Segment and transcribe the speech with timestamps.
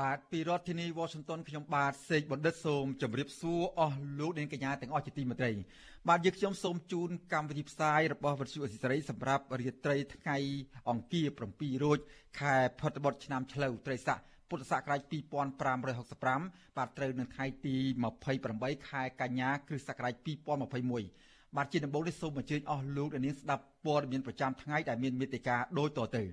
[0.00, 5.52] បាទពីរដ្ឋធានី Washington ខ្ញុំបាទសេកបណ្ឌិតសូមជម្រាបសួរអស់លោកអ្នកកញ្ញាទាំងអស់ជាទីមេត្រី
[6.08, 10.36] បាទយើងខ្ញុំសូមជូនកម្មវិធីផ្សាយរបស់វិទ្យុអេស៊ីសរ៉ៃសម្រាប់រាត្រីថ្ងៃ
[10.90, 11.26] អង្គារ
[11.56, 11.98] 7រោច
[12.40, 14.18] ខែផុតបុត្រឆ្នាំឆ្លូវត្រីស័ក
[14.48, 15.00] ពុទ្ធសករាជ
[15.90, 17.76] 2565បាទត្រូវនៅថ្ងៃទី
[18.32, 20.14] 28ខែកញ្ញាគ្រិស្តសករាជ
[20.86, 26.24] 2021បាទជាដំបូងនេះសូមអញ្ជើញអស់លោកអ្នកនាងស្ដាប់ព័ត៌មានប្រចាំថ្ងៃដែលមានមេត្តាដូចតទៅ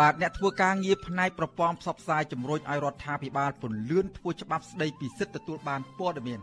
[0.00, 6.40] បាទអ្នកធ្វើការងារផ្នែកប្រព័ន្ធផ្សព្វផ្សាយជំរុញឲ្យរដ្ឋាភិបាលពន្លឿនធ្វើច្បាប់ស្ដីពីសិទ្ធិទទួលបានព័ត៌មាន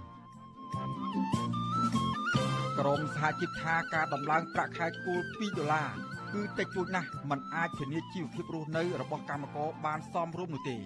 [2.79, 5.89] ក្រមសហជីពថាការដំឡើងប្រាក់ខែគោល2ដុល្លារ
[6.33, 10.77] គឺតិចតួចណាស់มันអាចធានាជីវភាពរស់នៅ របស់កម្មករបានសមរម្យនោះទេ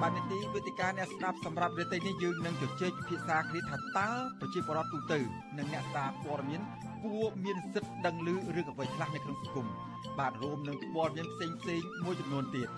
[0.00, 4.08] បាទនីតិវេទិកាអ្នកស្ដាប់សម្រាប់រយៈពេលនេះយើងនឹងជជែកពិភាក្សាគ្នាថាតើ
[4.40, 5.18] ប្រជាពលរដ្ឋទូទៅ
[5.58, 6.60] និងអ្នកសារព័ត៌មាន
[7.04, 9.66] គួរមានសិទ្ធិដឹងឮរឿងអ្វីខ្លះនៅក្នុងសង្គម
[10.18, 12.68] បាទរួមនឹងព័ត៌មានផ្សេងផ្សេងៗមួយចំនួនទៀត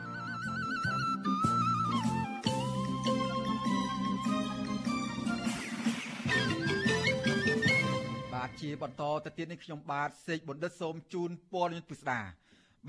[8.33, 12.21] បាទជាបន្តទៅទៀតនេះខ្ញុំបាទសេកបណ្ឌិតសូមជូនព័ត៌មានពិស្ដា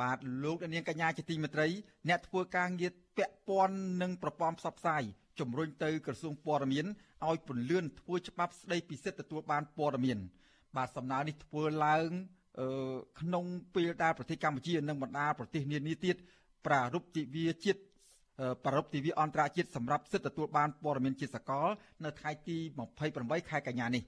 [0.01, 1.67] បាទលោកនាងកញ្ញាជាទីមេត្រី
[2.07, 5.03] អ្នកធ្វើការងារពាក់ព័ន្ធនឹងប្រព័ន្ធផ្សព្វផ្សាយ
[5.39, 6.85] ជំរុញទៅក្រសួងព័ត៌មាន
[7.27, 10.19] ឲ្យពន្លឿនធ្វើច្បាប់ស្ដីពីសិទ្ធិទទួលបានព័ត៌មាន
[10.78, 12.09] បាទសំណើនេះធ្វើឡើង
[13.19, 16.16] ក្នុងពេលដែលប្រទេសកម្ពុជានិងបណ្ដាប្រទេសនានាទៀត
[16.66, 17.79] ប្រារព្ធទិវាជាតិ
[18.66, 21.68] ប្រារព្ធទិវាអន្តរជាតិសម្រាប់សិទ្ធិទទួលបានព័ត៌មានជាសកល
[22.03, 22.57] នៅថ្ងៃទី
[23.03, 24.03] 28ខែកញ្ញានេះ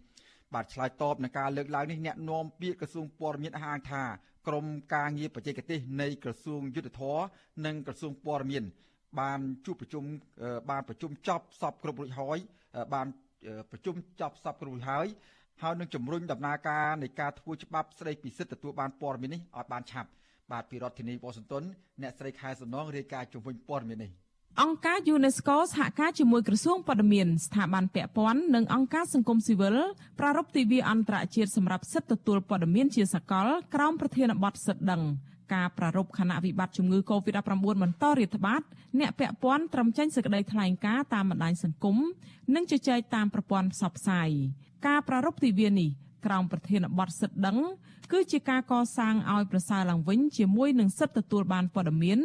[0.54, 4.04] បាទឆ្លើយតបនឹងការលើកឡើងនេះអ្នកនាំពាក្យក្រសួងព័ត៌មានអះអាងថា
[4.48, 7.20] ក្រមការងារបច្ចេកទេសនៃក្រសួងយុទ្ធភ័ព
[7.66, 8.64] និងក្រសួងព័ត៌មាន
[9.20, 10.04] បានជួបប្រជុំ
[10.70, 12.38] បានប្រជុំចប់សពគ្រប់រួចហើយ
[12.94, 13.08] បាន
[13.72, 15.08] ប្រជុំចប់សពគ្រប់រួចហើយ
[15.64, 20.10] ហើយនឹងជំរុញដំណើរការនៃការធ្វើច្បាប់ស្តីពីសិទ្ធិទទួលបានព័ត៌មាននេះឲ្យបានឆាប់
[20.52, 21.64] បាទពីរដ្ឋធានីវ៉ាស៊ីនតោន
[22.02, 24.12] អ្នកស្រីខែសំណងរាយការណ៍ជំវិញព័ត៌មាននេះ
[24.62, 29.78] អង្គការ UNESCO សហការជាមួយក្រសួងព័ត៌មានស្ថាប័នពាក់ព័ន្ធនិងអង្គការសង្គមស៊ីវិល
[30.20, 35.04] ប្រារព្ធទិវាអន្តរជាតិសម្រាប់សិទ្ធិទទួលព័ត៌មានជាសកលក្រោមប្រធានបទសិទ្ធិដឹង
[35.54, 37.52] ការប្រារព្ធគណៈវិបត្តិជំងឺ Covid-19
[37.84, 38.62] បន្តរាតត្បាត
[39.00, 41.98] អ្នកពាក់ព័ន្ធត្រឹមចេញសេចក្តីថ្លែងការណ៍តាមបណ្ដាញសង្គម
[42.56, 44.30] និងជជែកតាមប្រព័ន្ធផ្សព្វផ្សាយ
[44.88, 45.90] ការប្រារព្ធទិវានេះ
[46.26, 47.58] ក្រោមប្រធានបទសិទ្ធិដឹង
[48.12, 52.20] គឺជាការកសាងឲ្យប្រសើរឡើងវិញជាមួយនឹងសិទ្ធិទទួលបានព័ត៌មាន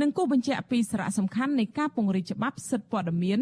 [0.00, 3.40] និងគូបញ្ជាក់ពីសារៈសំខាន់នៃការពង្រីកច្បាប់សិទ្ធិព័ត៌មាន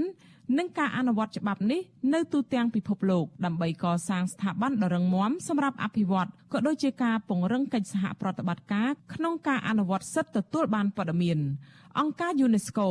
[0.59, 1.81] និងការអនុវត្តច្បាប់នេះ
[2.15, 11.39] នៅទូទាំងពិភពលោកដើម្បីកសាងស្ថាប័នដ៏រឹងមាំសម្រាប់អភិវឌ្ឍក៏ដូចជាការពង្រឹងកិច្ចសហប្រតិបត្តិការក្នុងការអនុវត្តសិទ្ធិទទួលបានព័ត៌មាន
[12.01, 12.89] អង្គការ UNESCO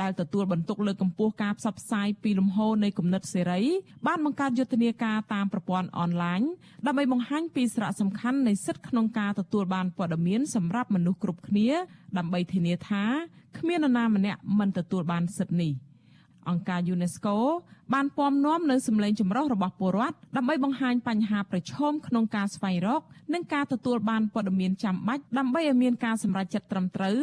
[0.00, 3.62] ដែលទទួលបន្ទុកលើកកម្ពស់ការផ្សព្វផ្សាយពីលំហនៃគំនិតសេរី
[4.06, 6.40] បានបង្កើតយុទ្ធនាការតាមប្រព័ន្ធអនឡាញ
[6.86, 11.68] ដើម្បីបង្ហាញពីសារៈសំខាន់នៃសិទ្ធិក្នុងការទទួលបានព័ត៌មានសម្រាប់មនុស្សគ្រប់គ្នា
[12.18, 13.04] ដើម្បីធានាថា
[13.58, 15.72] គ្មាននរណាម្នាក់មិនទទួលបានសិទ្ធិនេះ
[16.48, 17.36] អង្គការ UNESCO
[17.94, 23.02] បានពំនាំនៅសម្លេងចម្រុះរបស់ពលរដ្ឋដើម្បីបង្ហាញបញ្ហាប្រឈមក្នុងការស្វែងរក
[23.34, 27.18] និងការទទួលបានព័ត៌មានចាំបាច់ដើម្បីឲ្យមានការសម្រេចចិត្តត្រឹមត្រូវ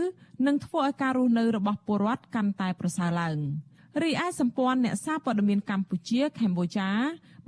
[0.48, 3.38] និងធ្វើឲ្យការរស់នៅរបស់ពលរដ្ឋកាន់តែប្រសើរឡើង
[4.02, 6.90] រីឯសម្ព័ន្ធអ្នកសារព័ត៌មានកម្ពុជាកម្ពុជា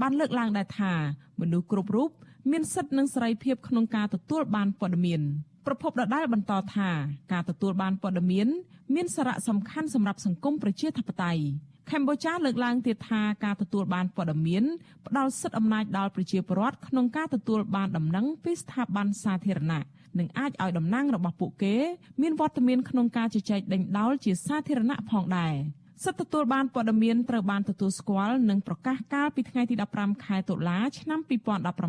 [0.02, 0.94] បានលើកឡើងដែរថា
[1.42, 2.10] មនុស្សគ្រប់រូប
[2.52, 5.22] មានសិទ្ធិនិងសេរីភាពក្នុងការទទួលបានព័ត៌មាន
[5.66, 6.90] ប្រពន្ធដដែលបន្តថា
[7.32, 8.48] ការទទួលបានព័ត៌មាន
[8.96, 11.44] មានសារៈសំខាន់សម្រាប់សង្គមប្រជាធិបតេយ្យ
[11.92, 14.64] កម្ពុជាលើកឡើងទៀតថាការទទួលបានព័ត៌មាន
[15.06, 19.84] ផ្ដល់សិទ្ធិអំណាចដល់ប្រជាពលរដ្ឋក្នុងការទទួលបានដំណឹងពីស្ថាប័នសាធារណៈ
[20.20, 21.76] និងអាចឲ្យតំណាងរបស់ពួកគេ
[22.22, 25.56] មានវត្តមានក្នុងការជជែកដេញដោលជាសាធារណៈផងដែរ។
[26.06, 31.20] សិទ្ធិទទួលបានព័ត៌មានត្រូវបានទទួលស្គាល់និងប្រកាសកាលពីថ្ងៃទី15ខែតុលាឆ្នាំ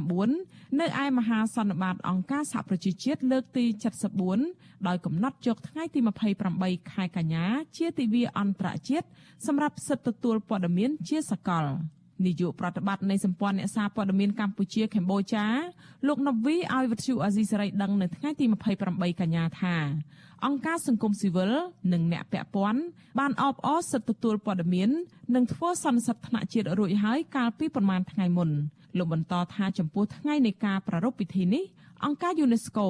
[0.05, 3.65] 2019នៅឯមហាសន្និបាតអង្គការសហប្រជាជាតិលើកទី
[4.27, 6.01] 74ដោយកំណត់យកថ្ងៃទី
[6.45, 7.45] 28ខែកញ្ញា
[7.77, 9.07] ជាទិវាអន្តរជាតិ
[9.47, 11.67] សម្រាប់សិទ្ធិទទួលព័ត៌មានជាសកល
[12.27, 15.45] នាយកប្រតិបត្តិនៃសម្ព័ន្ធអ្នកសារព័ត៌មានកម្ពុជាកម្ពុជា
[16.07, 18.45] លោកណូវីឲ្យវិទ្យុអាស៊ីសេរីដឹងនៅថ្ងៃទី
[18.83, 19.77] 28កញ្ញាថា
[20.47, 21.53] អង្គការសង្គមស៊ីវិល
[21.93, 22.81] និងអ្នកពាក់ព័ន្ធ
[23.19, 24.91] បានអបអរសិទ្ធិទទួលព័ត៌មាន
[25.35, 28.51] និងធ្វើសន្និសីទថ្នាក់ជាតិរួចហើយកាលពីប្រមាណថ្ងៃមុន
[28.99, 31.65] លោកបន្តថាចំពោះថ្ងៃនៃការប្រារព្ធពិធីនេះ
[32.05, 32.87] អង្គការ UNESCO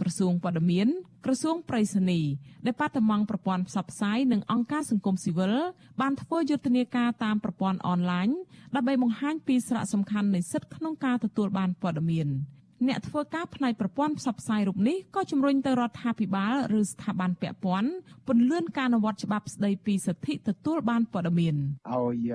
[0.00, 0.88] ក្រសួងព័ត៌មាន
[1.24, 2.20] ក្រសួងប្រៃសណី
[2.66, 5.54] ដែលបាត់តំងប្រព័ន្ធផ្សព្វផ្សាយនិងអង្គការសង្គមស៊ីវិល
[6.00, 8.28] បានធ្វើយុទ្ធនាការតាមប្រព័ន្ធអនឡាញ
[8.74, 12.28] ដើម្បីបង្ហាញពីសារៈសំខាន់នៃសិទ្ធិក្នុងការទទួលបានព័ត៌មាន។
[12.88, 17.90] អ្នកធ្វើការផ្នែកប្រព័ន្ធផ្សព្វផ្សាយរូបនេះក៏ជំរុញទៅរដ្ឋាភិបាលឬស្ថាប័នពាក់ព័ន្ធ
[18.28, 21.54] ពន្លឿនការអនុវត្តច្បាប់ស្តីពីសិទ្ធិទទួលបានព័ត៌មាន
[21.92, 22.32] ឲ្យ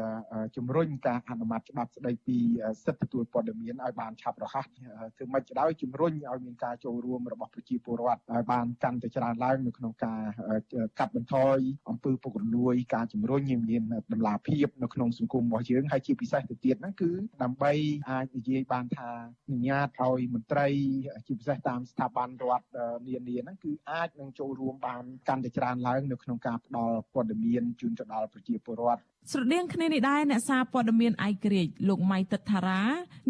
[0.55, 2.37] ជំរុញការអនុម័តច្បាប់ស្តីពី
[2.85, 10.21] សិទ្ធិទទួលព័ត៌មានឲ្យបានឆាប់រហ័សធ្វើម៉េចក៏ដោយជំរុញឲ្យមានការចូលរួមរបស់ប្រជាពលរដ្ឋឲ្យបានកាន់តែច្រើនឡើងនៅក្នុងការ
[10.99, 11.57] កាត់បន្ថយ
[11.89, 13.83] អំពើពុករលួយការជំរុញឲ្យមាន
[14.13, 17.11] តម្លាភាពនៅក្នុងសង្គមរបស់យើងហើយជាពិសេសទៅទៀតហ្នឹងគឺ
[17.43, 17.71] ដើម្បី
[18.09, 19.09] អាចនិយាយបានថា
[19.47, 20.67] អនុញ្ញាតឲ្យមន្ត្រី
[21.27, 22.65] ជាពិសេសតាមស្ថាប័នរដ្ឋ
[23.07, 29.01] នានាហ្នឹងគឺអាចនឹងចូលរួមបានកាន់តែច្រើនឡើងនៅក្នុងការផ្ដល់ព័ត៌មានជូនទៅដល់ប្រជាពលរដ្ឋ
[29.31, 32.81] ស្រដៀងគ្នានេះដែរអ្នកសារព័ត៌មានឯករាជ្យលោកម៉ៃតិតថារា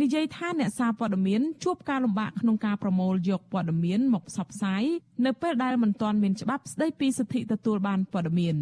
[0.01, 4.83] និយាយថាអ្នកសារព័ត៌មានជួបការលំបាកក្នុងការប្រមូលយកព័ត៌មានមកផ្សព្វផ្សាយ
[5.25, 8.57] នៅពេលដែលមិនទាន់មានច្បាប់ស្តីពីសិទ្ធិទទួលបានព័ត៌មាន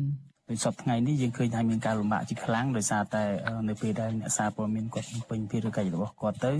[0.51, 3.23] ដោយសពថ្ងៃនេះយើងឃើញថាមានការលំបាកជាខ្លាំងដោយសារតែ
[3.69, 6.51] នៅពេលដែលអ្នកសារព័ត៌មានគាត់ពេញភារកិច្ចរបស់គាត់ទៅ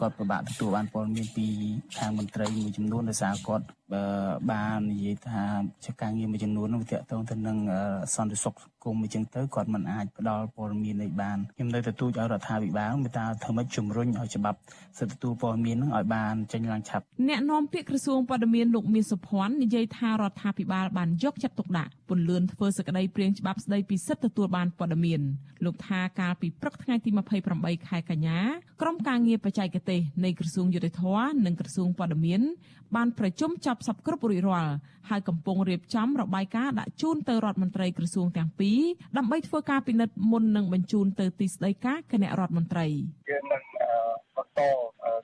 [0.00, 1.46] គាត់ពិបាកទទួលបានព័ត៌មានពី
[1.98, 3.64] ខាងមន្ត្រីមួយចំនួនដោយសារគាត់
[4.50, 5.42] បាននិយាយថា
[5.84, 7.58] ជាការងារមួយចំនួននោះវាតកតងទៅនឹង
[8.14, 14.58] សន្តិសុខសង្គមអញ្ចឹងទៅគាត់មិនអាចផ្ដល់ព័ត៌មាននេះបានខ្ញុំនៅទទូចឲ្យរដ្ឋាភិបាលមេតាធ្វើម៉េចជំរុញឲ្យច្បាប់
[14.98, 25.20] សិទ្ធិទទួលព័ត៌មាននឹងឲ្យបានចេញឡើងឆាប់អ្នកនាំពាក្យក្រសួងព័ត៌មានលោកមាសសុភ័ណ្ឌនិយាយថារដ្ឋាភិបាលបានយកចិត្តទុកដាក់ពន្លឿនធ្វើសក្តីព្រៀងច្បាប់ស្តីពីសិទ្ធិទទួលបានព័ត៌មាន
[25.64, 27.10] លោកថាកាលពីព្រឹកថ្ងៃទី
[27.48, 28.38] 28ខែកញ្ញា
[28.82, 31.02] ក្រុមការងារបច្ចេកទេសនៃក្រសួងយុតិធធ
[31.46, 32.40] និងក្រសួងព័ត៌មាន
[32.96, 34.74] បានប្រជុំចប់សពគ្រប់រួចរាល់
[35.10, 38.80] ហើយកំពុងរៀបចំរបាយការណ៍ដាក់ជូនទៅរដ្ឋមន្ត្រីក្រសួងទាំងពីរ
[39.18, 42.86] ដើម្បីធ្វើការពិនិត្យមុននឹងបញ្ជូនទៅទីស្តីការគណៈរដ្ឋមន្ត្រី
[43.30, 43.62] យើងនឹង
[44.36, 44.60] បន្ត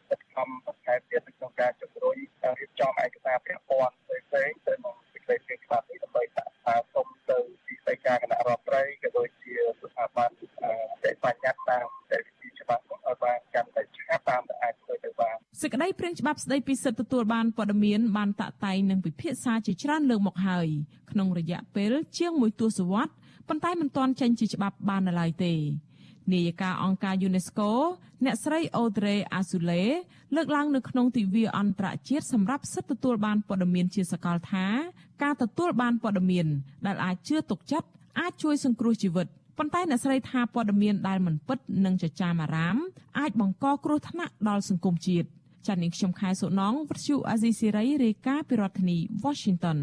[0.09, 2.17] សិទ្ធិកម្មបន្ថែមទៀតក្នុងការជំរុញ
[2.59, 10.31] រៀបចំឯកសារពាក់ព័ន្ធផ្សេងៗទៅនឹងសេចក្តីព្រាងច្បាប់នេះដើម្បីដាក់តាមសុំទៅទីស្តីការគណៈរដ្ឋមន្ត្រីក៏ដូចជាស្ថាប័ន
[11.05, 13.69] ដែលបញ្ញត្តិតាមតែវិធីច្បាប់ឲ្យបានកាន់
[14.11, 20.69] តែឆាប់តាមដែលអាចធ្វើទៅបានសេចក្តីព្រាងច្បាប់ស្តីពីសិទ្ធិទទួលបានព័ត៌មានបានតាក់តែងនិងពិភាក្សាជាច្រើនលើកមកហើយ
[21.11, 23.15] ក្នុងរយៈពេលជាងមួយទសវត្សរ៍
[23.49, 25.55] ប៉ុន្តែមិនទាន់ចេញជាច្បាប់បាននៅឡើយទេ
[26.33, 27.69] នាយិកាអង្គការ UNESCO
[28.25, 29.87] អ្នកស្រី Audrey Azoulay
[30.35, 34.67] លើកឡើងនៅក្នុងទិវាអន្តរជាតិសម្រាប់សិទ្ធិទទួលបានព័ត៌មានជាសកលថា
[35.23, 36.47] ការទទួលបានព័ត៌មាន
[36.87, 37.89] ដែលអាចជឿទុកចិត្ត
[38.21, 39.27] អាចជួយសង្គ្រោះជីវិត
[39.62, 42.77] ប៉ុន្តែអ្នកស្រីថាព័ត៌មានដែលមិនពិតនិងចចាមអារាម
[43.19, 45.27] អាចបង្កគ្រោះថ្នាក់ដល់សង្គមជាតិ
[45.67, 49.79] ចា៎នាងខ្ញុំខែសុណងវិទ្យុអាស៊ីសេរីរាយការណ៍ពីរដ្ឋធានី Washington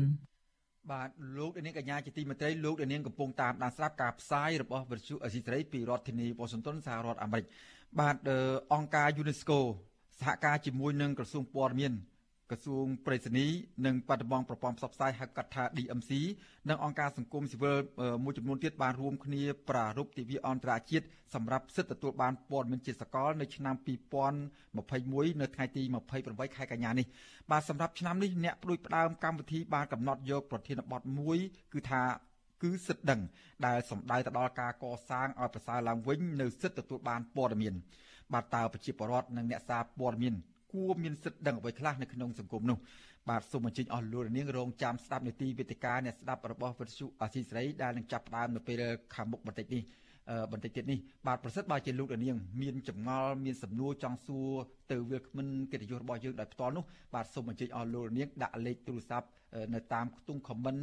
[0.91, 7.45] បាទលោកនាងកញ្ញាជាទីមេត្រីលោកនាងកំពុងតាមដានស្ដាប់ការផ្សាយរបស់វិទ្យុអាស៊ីសេរីពីរដ្ឋធានី Washington សហរដ្ឋអាមេរិក
[7.99, 8.15] បាទ
[8.73, 9.59] អង្គការ UNESCO
[10.19, 11.93] សហការជាមួយនឹងក្រសួងព័ត៌មាន
[12.51, 13.47] ក្រសួងប្រៃសណី
[13.85, 16.11] និងបាត់ដំបងប្រព័ន្ធផ្សព្វផ្សាយហៅកាត់ថា DMC
[16.69, 17.77] និងអង្គការសង្គមស៊ីវិល
[18.23, 25.83] មួយចំនួនទៀតបានរួមគ្នាប្រារព្ធទិវាអន្តរជាតិសម្រាប់សិទ្ធិទទួលបានព័ត៌មានជាសកលនៅឆ្នាំ2021នៅថ្ងៃទី
[26.19, 27.07] 28ខែកញ្ញានេះ
[27.51, 31.37] បាទសម្រាប់ឆ្នាំនេះអ្នកផ្ដួចផ្ដើមកម្មវិធីបានកំណត់យកប្រធានបទមួយ
[31.73, 32.03] គឺថា
[32.63, 33.21] គឺសិទ្ធិដឹង
[33.65, 37.73] ដែលសំដៅទៅដល់ការកសាងឲ្យប្រសើរឡើងវិញនៅសិទ្ធិទទួលបានព័ត៌មាន
[38.33, 40.35] បាទតើប្រជាពលរដ្ឋនិងអ្នកសារព័ត៌មាន
[40.73, 42.77] គួរមានសិទ្ធិដឹងអ្វីខ្លះនៅក្នុងសង្គមនោះ
[43.29, 48.81] បាទសូមអញ្ជើញអស់លោកនាងរងចាំស្ដាប់នីតិវិទ្យាអ្នកស្ដាប់របស់វិទ្យុអាស៊ីសេរីដែលនឹងចាប់ផ្ដើមនៅពេល
[49.15, 49.83] ខាងមុខបន្តិចនេះ
[50.51, 54.49] បន្តិចទៀតនេះបាទប្រសិទ្ធបើជាលោកនាងមានចម្ងល់មានសំណួរចង់សួរ
[54.91, 56.83] ទៅវាគ្មិនកិត្តិយសរបស់យើងដោយផ្ទាល់នោះ
[57.15, 59.27] បាទសូមអញ្ជើញអស់លោកនាងដាក់លេខទូរស័ព្ទ
[59.73, 60.81] នៅតាមខ្ទង់ comment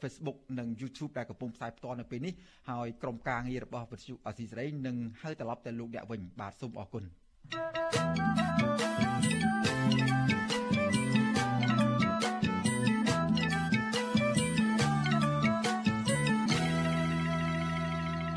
[0.00, 2.34] Facebook និង YouTube ដែលកំពុងផ្សាយផ្ទាល់នៅពេលនេះ
[2.70, 7.04] ហើយក្រុមការងាររបស់វិទ្យុអាស៊ីសេរីនឹងហៅត្រឡប់ទៅលោកអ្នកវិញបាទសូមអរគុណ
[7.52, 8.43] thank you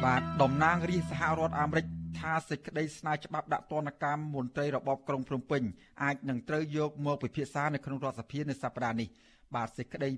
[0.08, 1.86] បាទតំណាងរាជសហរដ្ឋអាមេរិក
[2.20, 5.64] ថាសេចក្តីស្នើច្បាប់ដាក់ទណ្ឌកម្មមន្ត្រីរបបក្រុងភ្នំពេញ
[6.04, 9.08] អាចនឹងត្រូវយកមកពិភាក្សានៅក្នុងរដ្ឋសភានៅសប្តាហ៍នេះ
[9.56, 10.10] បាទសេចក្តី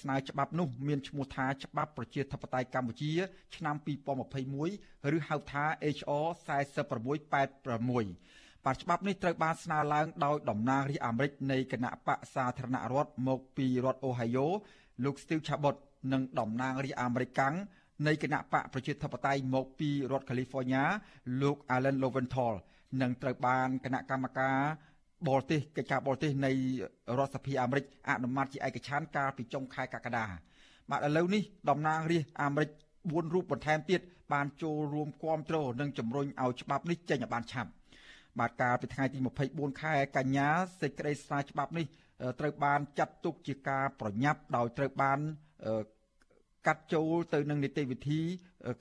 [0.00, 3.12] ស្នើច្បាប់នោះមានឈ្មោះថាច្បាប់ប្រជាធិបតេយ្យកម្ពុជា
[3.56, 3.76] ឆ្នាំ
[4.46, 5.64] 2021ឬហៅថា
[5.96, 6.26] HR
[6.56, 14.46] 4686បាទច្បាប់នេះត្រូវបានស្នើឡើងដោយតំណាងរាស្ត្រអាមេរិកនៃគណៈបកសាធារណរដ្ឋមកពីរដ្ឋអូហាយ៉ូ
[15.04, 15.76] លោក Steve Chabot
[16.12, 17.54] និងតំណាងរាស្ត្រអាមេរិកកាំង
[18.06, 20.84] នៃគណៈបកប្រជាធិបតេយ្យមកពីរដ្ឋ California
[21.42, 22.54] លោក Alan Lowenthal
[23.02, 24.58] នឹងត្រូវបានគណៈកម្មការ
[25.28, 26.52] បរទេសកិច្ចការបរទេសនៃ
[27.18, 30.24] រដ្ឋសភាអាមេរិកអនុម័តជាឯកច្ឆន្ទកាលពីចុងខែកក្កដា
[30.90, 34.00] បាទឥឡូវនេះតំណាងរាស្ត្រអាមេរិក4រូបបន្ថែមទៀត
[34.32, 37.70] បានចូលរួមគាំទ្រនិងជំរុញឲ្យច្បាប់នេះចេញឲ្យបានឆាប់
[38.38, 40.48] បាទកាលពីថ្ងៃទី24ខែកញ្ញា
[40.80, 41.86] សេចក្តីស្នើច្បាប់នេះ
[42.40, 45.18] ត្រូវបានចាត់ទុកជាការប្រញាប់ដោយត្រូវបាន
[46.66, 48.20] កាត់ចូលទៅនឹងនីតិវិធី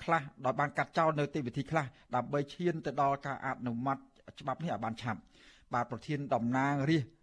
[0.03, 3.97] ខ្លះដោយបានកាត់ចោលនៅនីតិវិធីខ្លះដើម្បីឈានទៅដល់ការអនុម័ត
[4.39, 5.19] ច្បាប់នេះឲ្យបានឆាប់
[5.73, 7.13] បាទប្រធានតំណាងរាស្ត្រ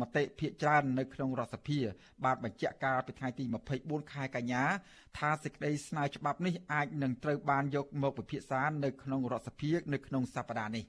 [0.00, 1.78] មតិភាកច្រើននៅក្នុងរដ្ឋសភា
[2.24, 3.44] បានបញ្ជាក់ការពីថ្ងៃទី
[3.78, 4.62] 24ខែកញ្ញា
[5.18, 10.84] ថាសេចក្តីស្នើច្បាប់នេះអាចនឹងត្រូវបានយកមកពិភាក្សានៅក្នុងរដ្ឋសភា នៅក្នុងសប្តាហ៍នេះ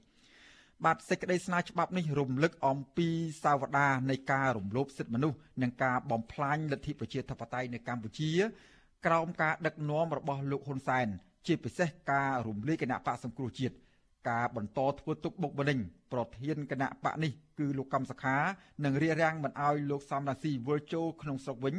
[0.86, 3.08] បាទសេចក្តីស្នើច្បាប់នេះរំលឹកអំពី
[3.42, 8.30] សាវតានៃការរំលោភសិទ្ធិមនុស្សនិងការបំផ្លាញលទ្ធិប្រជាធិបតេយ្យនៅកម្ពុជា
[9.06, 11.06] ក្រោមការដឹកនាំរបស់លោកហ៊ុនសែន
[11.46, 13.74] ជាពិសេសការរំលាយគណៈបកសង្គ្រោះជាតិ
[14.30, 15.78] ការបន្តធ្វើទុកបុកម្នេញ
[16.12, 18.36] ប្រធានគណៈបកនេះគឺលោកកំសខា
[18.84, 21.74] នឹងរៀបរៀងមិនអោយលោកសំរាស៊ីវិលចូលក្នុងស្រុកវិញ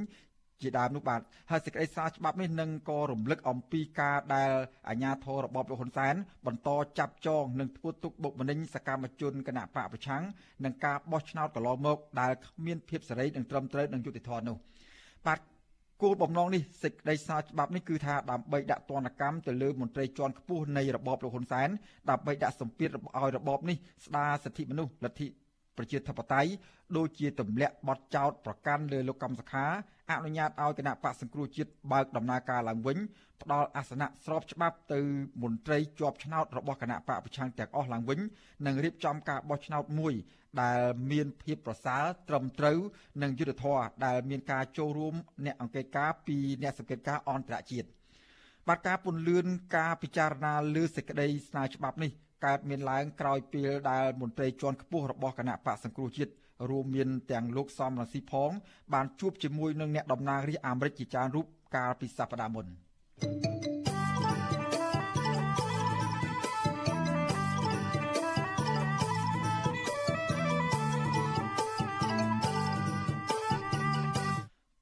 [0.62, 4.51] ជាដើមនោះបាទហើយសេចក្តីសារច្បាប់នេះនឹងក៏រំលឹកអំពីការដែល
[4.89, 6.16] អាជ្ញាធររបបលោកហ៊ុនសែន
[6.48, 10.24] បន្តចាប់ចងនិងធ្វើទុកបុកម្នេញសកម្មជនគណៈបកប្រឆាំង
[10.63, 14.58] និងការបោះឆ្នោតកន្លងមកដែលគ្មានភាពសេរីនិងត្រឹមត្រូវនិងយុត្តិធម៌នោះ
[15.28, 15.39] បាទ
[16.01, 21.70] គោលបំណងនេះសេចក្តីសារច្បាប់នេះគឺថាដើម្បីដាក់ទណ្ឌកម្មទៅលើមន្ត្រីជាន់ខ្ពស់នៃរបបលោកហ៊ុនសែន
[22.10, 25.28] ដើម្បីដាក់សម្ពាធឲ្យរបបនេះស្ដារសិទ្ធិមនុស្សលទ្ធិ
[25.79, 26.50] ប្រជាធិបតេយ្យ
[26.98, 29.65] ដូចជាទម្លាក់បទចោទប្រកាន់លើលោកកំសខា
[30.12, 32.98] អនុញ្ញាតឲ្យគណៈបកសង្គ្រោះជាតិបើកដំណើរការឡើងវិញ
[33.41, 35.00] ផ្ដល់អាសនៈស្របច្បាប់ទៅ
[35.43, 38.19] មន្ត្រីជាប់ឆ្នោតរបស់គណៈបកប្រឆាំងទាំងអស់ឡើងវិញ
[38.65, 40.13] និងរៀបចំការបោះឆ្នោតមួយ
[40.62, 40.79] ដែល
[41.12, 42.77] មានភាពប្រសើរត្រឹមត្រូវ
[43.21, 47.88] និងយុត្តិធម៌ដែលមានការចូលរួមអ្នកអង្កេតការពីអ្នកសង្កេតការអន្តរជាតិ
[48.67, 49.45] បាទការពន្លឿន
[49.77, 52.12] ការពិចារណាលើសេចក្តីស្នើច្បាប់នេះ
[52.46, 56.31] កើតមានឡើងក្រោយពេលដែលមន្ត្រីជាន់ខ្ពស់របស់គណៈបកសង្គ្រោះជាតិ
[56.69, 58.51] រួមមានទាំងលោកសំរងស៊ីផង
[58.93, 62.65] បានជួបជាមួយនឹងអ្នកតំណាងរាស្ត្រអាមេរិកជាច្រើនរូបកាលពីសប្តាហ៍មុន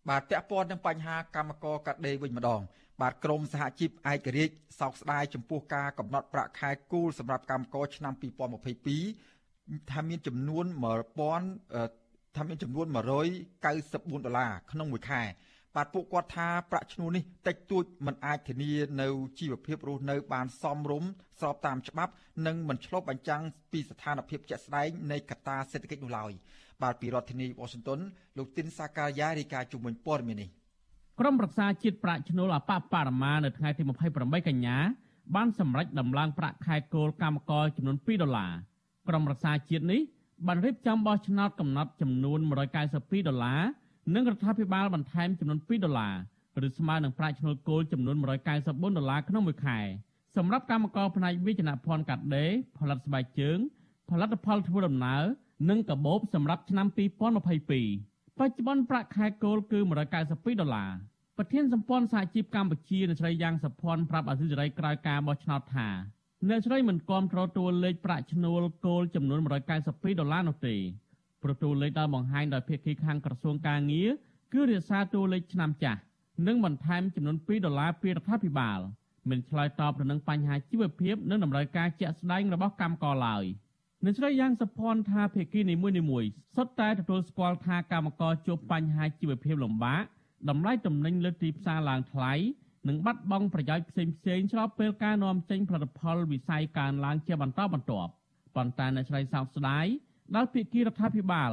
[0.10, 2.62] បាទតកពាន់នឹងបញ្ហាកម្មករកាត់ដេរវិញម្ដង
[3.02, 8.14] បាទក្រមសហជីពឯករាជ្យសោកស្ដាយចំពោះការកំណត់ប្រាក់ខែគូលសម្រាប់កម្មករឆ្នាំ
[9.22, 10.66] 2022ថាមានចំនួន
[11.66, 12.96] 1000ថាមានចំនួន194
[14.26, 15.24] ដុល្លារក្នុងមួយខែ
[15.76, 19.08] បាទពួកគាត់ថាប្រាក់ឈ្នួលនេះតិចតួចមិនអាចធានានៅ
[19.40, 22.12] ជីវភាពរស់នៅបានសមរម្យស្របតាមច្បាប់
[22.46, 26.32] និងមិនឆ្លុះបញ្ចាំងពីស្ថានភាពជាក់ស្ដែងនៃកត្តាសេដ្ឋកិច្ចនោះឡើយ
[26.82, 28.00] បាទពីរដ្ឋធានី Washington
[28.38, 30.50] លោកទីនសាកាយារីកាជំនួយព័ត៌មាននេះ
[31.20, 33.84] ក្រមប្រឹក្សាជាតិប្រាក់ឈ្នួលអបបរមានៅថ្ងៃទី
[34.16, 34.78] 28កញ្ញា
[35.36, 38.52] បានសម្រេចដំឡើងប្រាក់ខែគោលកម្មករចំនួន2ដុល្លារ
[39.08, 40.02] ក្រមប្រឹក្សាជាតិនេះ
[40.48, 42.40] បានរៀបចំបោះឆ្នោតកំណត់ចំនួន
[42.84, 43.62] 192ដុល្លារ
[44.14, 46.14] និងរដ្ឋាភិបាលបន្ថែមចំនួន2ដុល្លារ
[46.68, 49.80] ឬស្មើនឹងប្រាក់ឈ្នួលគោលចំនួន194ដុល្លារក្នុងមួយខែ
[50.38, 53.58] សម្រាប់កម្មករផ្នែកវិជ្ជាភ័ណ្ឌកាត់ដេរផលិតស្បែកជើង
[54.10, 55.24] ផលិតផលធ្វើដំណើរ
[55.70, 59.80] និងកាបូបសម្រាប់ឆ្នាំ2022 បច្ចុប្បន្នប្រាក់ខែគោលគឺ
[60.20, 60.92] 192ដុល្លារ
[61.38, 65.90] ប្រធានសម្ព័ន្ធសហជីពកម្ពុជាអ្នកស្រីយ៉ាងសុភ័ណ្ឌប្រាប់អសិរ័យក្រោយការបោះឆ្នោតថា
[66.50, 69.40] អ្នកស្រីមិនគាំទ្រតួលេខប្រាក់ឈ្នួលគោលចំនួន
[69.80, 70.76] 192ដុល្លារនោះទេ
[71.44, 74.10] ព្រោះតួលេខដែលបង្ហាញដោយភាគីខាងក្រសួងការងារ
[74.54, 76.00] គឺរក្សាតួលេខឆ្នាំចាស់
[76.48, 78.80] និងបន្ថែមចំនួន2ដុល្លារពីរដ្ឋាភិបាល
[79.30, 83.46] មិនឆ្លើយតបទៅនឹងបញ្ហាជីវភាពនិងតម្រូវការជាក់ស្ដែងរបស់កម្មករឡើយ
[84.04, 90.04] អ្នកស្រីយ៉ាងសុភ័ណ្ឌថាភាគីនីមួយៗសុទ្ធតែទទួលស្គាល់ថាកម្មករជួបបញ្ហាជីវភាពលំបាក
[90.50, 92.34] តម្លៃទំនិញលើទីផ្សារឡើងថ្លៃ
[92.88, 98.12] និងបាត់បង់ប្រយោជន៍ផ្សេងផ្សេងស្របពេលការនាំចេញផលិតផលវិស័យកើនឡើងជាបន្តបន្ទាប់
[98.56, 99.86] ប៉ុន្តែអ្នកស្រីសោកស្ដាយ
[100.36, 101.52] ដល់ភាគីរដ្ឋាភិបាល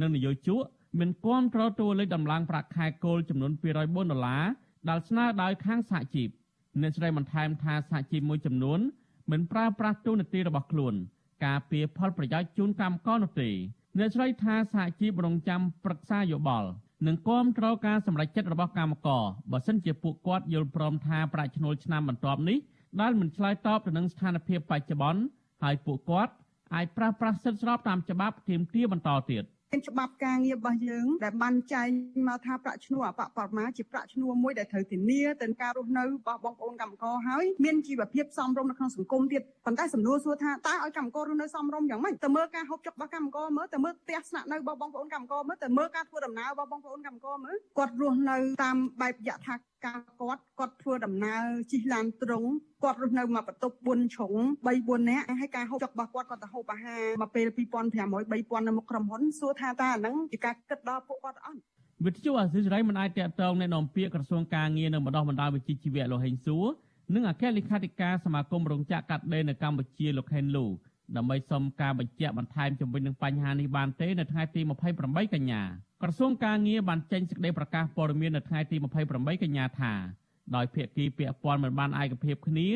[0.00, 0.62] និងនយោជក
[0.98, 4.44] មានគាំទ្រតួលេខដំឡើងប្រាក់ខែគោលចំនួន204ដុល្លារ
[4.88, 6.28] ដែលស្នើដោយខាងសហជីព
[6.80, 8.80] អ្នកស្រីបន្ថែមថាសហជីពមួយចំនួន
[9.30, 10.94] មិនប្រើប្រាស់ទូនាទីរបស់ខ្លួន
[11.44, 13.50] ការពៀផលប្រយោជន៍ជូនកម្មករនោះទេ
[13.98, 16.68] អ្នកស្រីថាសហជីពរងចាំប្រឹក្សាយោបល់
[17.06, 22.58] និងគាំទ្រការសម្រេចចិត្តរបស់កម្មករបើសិនជាពួកគាត់យល់ព្រមថាប្រាក់ឈ្នួលឆ្នាំបន្ទាប់នេះ
[23.00, 25.22] ដែលមិនឆ្លើយតបទៅនឹងស្ថានភាពបច្ចុប្បន្ន
[25.62, 26.32] ហើយពួកគាត់
[26.74, 29.53] អាចប្រើប្រាស់សិទ្ធិស្របតាមច្បាប់ទាមទារបន្តទៀតមាន
[29.88, 31.88] ច្បាប់ការងាររបស់យើងដែលបានចែង
[32.28, 49.54] មកថាប្រាក់ឈ្នួលអបបរមាជាប្រាក់ឈ្នួលមួយដែលត្រូវធានាទៅការរស់នៅរបស់បងប្អូនកម្មករហើយមានជីវភាពសមរម្យនៅក្នុងសង្គមទៀតប៉ុន្តែសំណួរសួរថាតើឲ្យកម្មកររស់នៅសមរម្យយ៉ាងម៉េចទៅមើលការហូបចុករបស់កម្មករមើលទៅមើលផ្ទះស្នាក់នៅរបស់បងប្អូនកម្មករមើលទៅមើលការធ្វើដំណើររបស់បងប្អូនកម្មករមើលគាត់រស់នៅតាមបែបយថា
[49.86, 52.44] កាលគាត់គាត់ធ្វើដំណើរជិះឡានទ្រុង
[52.82, 54.34] គាត់រស់នៅមួយបន្ទប់4ជ្រុង
[54.66, 61.60] 3 4នាក់ហើយការហូបចុករបស់គាត់គាត់ទៅហូបអាហារមកពេល2500 3000នៅមុខក្រុមហ៊ុនសួរថាតើអាហ្នឹងជាការគិតដល់ពួកគាត់អត់
[62.04, 66.66] វិទ្យុអាស៊ីសេរីមិនអាចតកតងណែនាំពាក្យក្រសួងការងារនៅម្ដងម្ដងវិជ្ជាជីវៈលោកហេងសួរ
[67.14, 70.66] និងអគ្គលេខាធិការសមាគមរោងចក្រកាត់ដេរនៅកម្ពុជាលោកខេនលូ
[71.16, 74.60] ដើម្បីសុំការបញ្ជាក់បន្ថែមជំវិញនឹងបញ្ហានេះបានទេនៅថ្ងៃទី
[74.98, 75.62] 28កញ្ញា។
[76.06, 78.76] ក្រសួងការងារបានចេញសេចក្តីប្រកាសព័ត៌មាននៅថ្ងៃទី
[79.10, 79.92] 28កញ្ញាថា
[80.56, 82.68] ដោយភាគីពាក់ព័ន្ធមិនបានឯកភាពគ្នា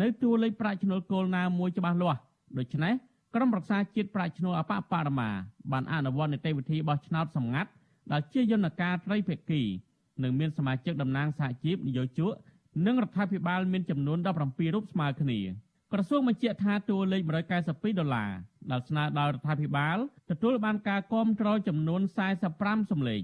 [0.00, 2.20] នៅតួលេខប្រាក់ឈ្នួលគោលណាមួយច្បាស់លាស់
[2.58, 2.92] ដូច្នេះ
[3.34, 5.30] ក្រុមរក្សាជាតិប្រាក់ឈ្នួលអបបរមា
[5.72, 7.70] បានអនុវត្តនីតិវិធីបោះឆ្នោតសម្ងាត់
[8.12, 9.62] ដែលជាយន្តការត្រីភាគី
[10.22, 12.32] និងមានសមាជិកតំណាងសហជីពនយោជក
[12.86, 15.38] និងរដ្ឋាភិបាលមានចំនួន17រូបស្មើគ្នា
[15.96, 17.22] ក្រសួងបញ្ជាក់ថាតួលេខ
[17.60, 18.30] 192ដុល្លារ
[18.70, 19.96] ដែលស្នើដល់រដ្ឋាភិបាល
[20.30, 22.00] ទទួលបានការគាំទ្រចំនួន
[22.46, 23.22] 45សម្លេង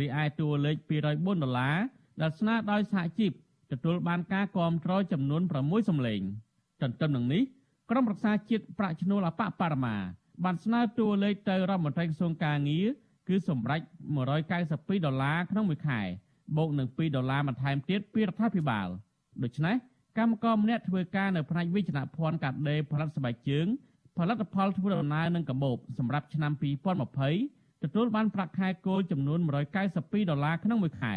[0.00, 1.76] រីឯតួលេខ204ដុល្លារ
[2.22, 3.32] ដែលស្នើដោយសហជីព
[3.72, 6.20] ទទួលបានការគាំទ្រចំនួន6សម្លេង
[6.82, 7.42] ទន្ទឹមនឹងនេះ
[7.90, 9.96] ក្រមរក្សាជាតិប្រាក់ឈ្នួលអបបរមា
[10.44, 12.86] បានស្នើតួលេខទៅរដ្ឋមន្ត្រីក្រសួងកាងារ
[13.28, 13.80] គឺសម្រេច
[14.42, 16.00] 192ដុល្លារក្នុងមួយខែ
[16.56, 18.88] បូកនឹង2ដុល្លារបន្ថែមទៀតពីរដ្ឋាភិបាល
[19.44, 19.76] ដូច្នេះ
[20.18, 23.66] កម្មករម្នាក់ធ្វើការនៅផ្នែកវិជ្ជាភ័ណ្ឌកាត់ដេរផលិតស្បែកជើង
[24.18, 26.52] ផលិតផលធ្វើដំណើរនិងកាបូបសម្រាប់ឆ្នាំ
[27.18, 29.38] 2020ទទួលបានប្រាក់ខែគោលចំនួន
[29.84, 31.14] 192ដុល្លារក្នុងមួយខែ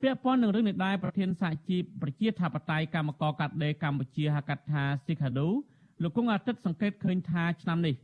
[0.00, 5.48] ពាក់ព័ន្ធនឹងរឿងនេះដែរប្រធានសហជីពប្រជាធិបតេយ្យកម្មករកាត់ដេរកម្ពុជាហៅកាត់ថា Sikadu
[6.02, 7.94] លោកគង់អាទិត្យសង្កេតឃើញថាឆ្នាំនេះ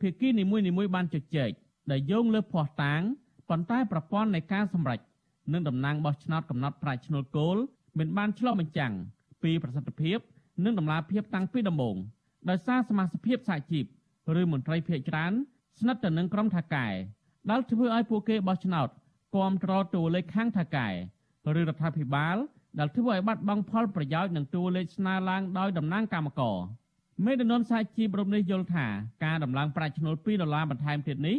[0.00, 1.50] ភាគីនីមួយៗបានជជែក
[1.90, 3.00] ដែលយោងលើភ័ស្តុតាង
[3.48, 5.00] ប៉ុន្តែប្រព័ន្ធនៃការសម្រេច
[5.52, 7.56] និងតំណាងបោះឆ្នោតកំណត់ប្រាក់ឈ្នួលគោល
[7.98, 8.92] មិនបានឆ្លុះបញ្ចាំង
[9.46, 10.18] ពីប្រសិទ្ធភាព
[10.64, 11.96] និងដំណាភាពតាំងពីដំបូង
[12.50, 13.84] ដោយសារសមាជិកភាពសហជីព
[14.40, 15.32] ឬមន្ត្រីភាគច្រើន
[15.80, 16.86] ស្និទ្ធទៅនឹងក្រុមថាកែ
[17.50, 18.88] ដែលធ្វើឲ្យពួកគេបោះឆ្នោត
[19.36, 20.88] គាំទ្រតួលេខខាងថាកែ
[21.46, 22.36] ឬរដ្ឋាភិបាល
[22.78, 26.58] ដែលធ្វើឲ្យបាត់បង់ផលប្រយោជន៍នឹងតួលេខស្នើឡើងដោយតំណាងគណៈកម្មការ
[27.24, 28.86] មេដឹកនាំសហជីពរូបនេះយល់ថា
[29.24, 31.36] ការដំឡើងប្រាក់ឈ្នួល2ដុល្លារបន្ថែមទៀតនេះ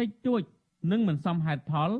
[0.00, 0.40] តិចតួច
[0.90, 1.90] និងមិនសមហេតុផល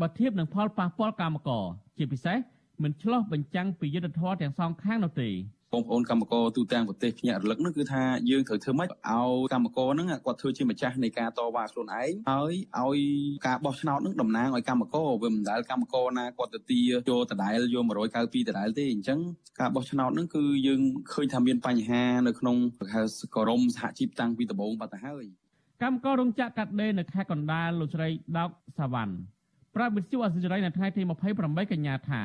[0.00, 1.64] បើធៀបនឹងផលប៉ះពាល់កម្មករ
[1.98, 2.38] ជាពិសេស
[2.82, 5.30] មិនឆ្លោះបញ្ចាំងពីយុទ្ធធម៌ទាំងសងខាងនោះទេ
[5.74, 12.98] បងប្អូនកម្មករទូទាំងប្រទេសភ្ញាក់រលឹកនោះគឺថាយើងត្រូវធ្វើម៉េចឲ្យកម្មករហ្នឹងគាត់ធ្វើជាម្ចាស់នៃការតវ៉ាខ្លួនឯងហើយឲ្យ
[13.46, 19.18] ការបោះឆ្នោតហ្នឹងតំណាងឲ្យកម្មករវាមិនដែលកម្មករណាគាត់ទៅទាចូលដដែលយក192ដដែលទេអញ្ចឹង
[19.60, 20.80] ការបោះឆ្នោតហ្នឹងគឺយើង
[21.12, 22.56] ឃើញថាមានបញ្ហានៅក្នុង
[22.92, 23.02] ហៅ
[23.36, 25.24] ក្រមសហជីពតាំងពីដំបូងបាត់ទៅហើយ
[25.82, 28.08] កម្មកររោងចក្រកាត់ដេរនៅខេត្តកណ្ដាលលោកស្រី
[28.38, 29.14] ដោកសាវ៉ាន់
[29.74, 31.02] ប្រាប់វិទ្យុអសិរ័យនៅថ្ងៃទី
[31.36, 32.22] 28កញ្ញាថា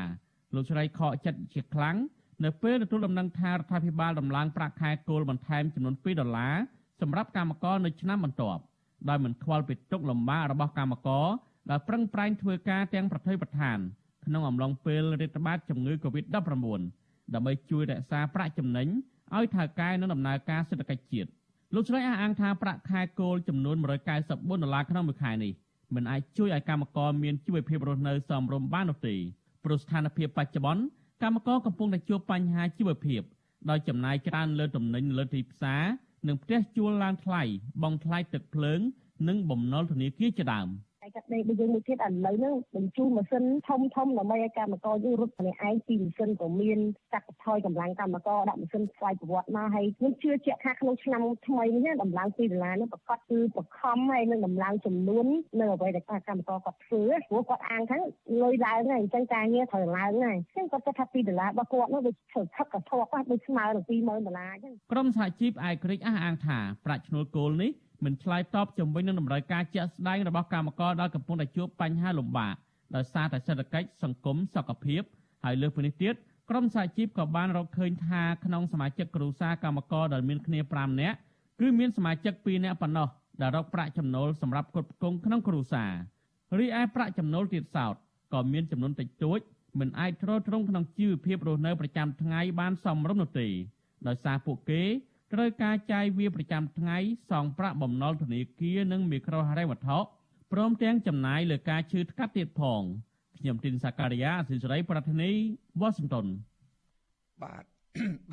[0.54, 1.98] លោកស្រីខកចិត្តជាខ្លាំង
[2.44, 6.56] នៅពេលទទួលដំណឹងថារដ្ឋាភិបាលដំឡើងប្រាក់ខែគោលបន្ថែមចំនួន2ដុល្លារ
[7.02, 8.62] សម្រាប់កម្មករនៅឆ្នាំបន្ទាប់
[9.10, 11.28] ដោយមិនខ្វល់ពីទុកលំបាករបស់កម្មករ
[11.70, 13.80] ដែលប្រឹងប្រែងធ្វើការទាំងប្រតិបត្តិឋាន
[14.26, 16.36] ក្នុងអំឡុងពេលរាតត្បាតជំងឺ Covid-19
[17.34, 18.88] ដើម្បីជួយរក្សាប្រាក់ចំណេញ
[19.36, 21.30] ឲ្យថៅកែនិងដំណើរការសេដ្ឋកិច្ចជាតិ
[21.76, 25.52] លោកស្រីអះអាងថាប្រាក់ខែគោលចំនួន194ដុល្លារក្នុងមួយខែនេះ
[25.96, 29.16] មិនអាចជួយឲ្យកម្មករមានជីវភាពរស់នៅសមរម្យបាននោះទេ
[29.64, 30.84] ព្រោះស្ថានភាពបច្ចុប្បន្ន
[31.22, 33.22] កម្មករកំពុងតែជួបបញ្ហាជីវភាព
[33.70, 35.84] ដោយចំណាយច្រើនលើទំនិញលើទីផ្សារ
[36.28, 37.44] និងផ្ទះជួលឡើងថ្លៃ
[37.82, 38.80] បង់ថ្លៃទឹកភ្លើង
[39.28, 40.68] និងបំណុលធនាគារជាដើម។
[41.10, 46.80] ឯកាត់ដេរដូចយើងមួយទៀតឥឡូវហ្នឹងបញ្ជូនម៉ាស៊ីនធំធំដើម្បីឲ្យកម្មករយើងរត់ម្នាក់ឯងពីម៉ាស៊ីនក៏មាន
[47.14, 55.26] កាត់បន្ថយកម្លាំងកម្មករដាក់ម៉ាស៊ីនស្វ័យប្រវត្តិមកហើយខ្ញុំជឿជាក់ថាក្នុងឆ្នាំថ្មីនេះដំឡើង2ដុល្លារនេះប្រកាសគឺបខំហើយនឹងដំឡើងចំនួន
[55.60, 57.98] នៅអ្វីដែលកម្មករគាត់ធ្វើព្រោះគាត់អាងថា
[58.42, 67.72] លុយឡើងហើយអញ្ចឹងការងារត្រូវឡើងហើយអញ្ចឹងគាត់គិតថា2ដុល្លាររបស់គាត់នោះវាធ្វើផឹកកធក់ដូចស្មើនឹង20000ដុល្លារអញ្ចឹងក្រុមសហជីពឯករាជ្យអះអាងថាប្រាក់ឈ្នួលគោលនេះ
[68.04, 72.56] មិនឆ្លើយតបជំវិញនឹងតម្រូវការជាក់ស្ដែងរបស់កម្មករដែលកំពុងតែជួបបញ្ហាលំបាក
[72.96, 75.02] ដោយសារតែសេដ្ឋកិច្ចសង្គមសុខភាព
[75.44, 76.14] ហើយលើសពីនេះទៀត
[76.50, 81.18] ក្រុមសហជីពក៏បានរកឃើញថាក្នុងសមាជិកគ្រួសារកម្មករដែលមានគ្នា5នាក់
[81.60, 83.08] គឺមានសមាជិក2នាក់ប៉ុណ្ណោះ
[83.42, 85.92] ដែលរកប្រាក់ចំណូលសម្រាប់គ្រប់គ្រងក្នុងគ្រួសារ
[86.60, 87.96] រីឯប្រាក់ចំណូលទៀតសោត
[88.34, 89.40] ក៏មានចំនួនតិចតួច
[89.80, 93.48] មិនអាចទ្រទ្រង់ក្នុងជីវភាពរស់នៅប្រចាំថ្ងៃបានសមរម្យនោះទេ
[94.08, 94.82] ដោយសារពួកគេ
[95.34, 96.98] ត្រូវការចាយវាប្រចាំថ្ងៃ
[97.32, 99.98] សងប្រាក់បំណុលធនាគារនិងមីក្រូហិរញ្ញវត្ថុ
[100.52, 102.82] ព្រមទាំងចំណាយលើការឈឺថ្កាត់ទៀតផង
[103.40, 105.32] ខ្ញុំទីនសាការីយ៉ាអសិសរីប្រធានី
[105.80, 106.26] វ៉ាស៊ីនតោន
[107.44, 107.64] បាទ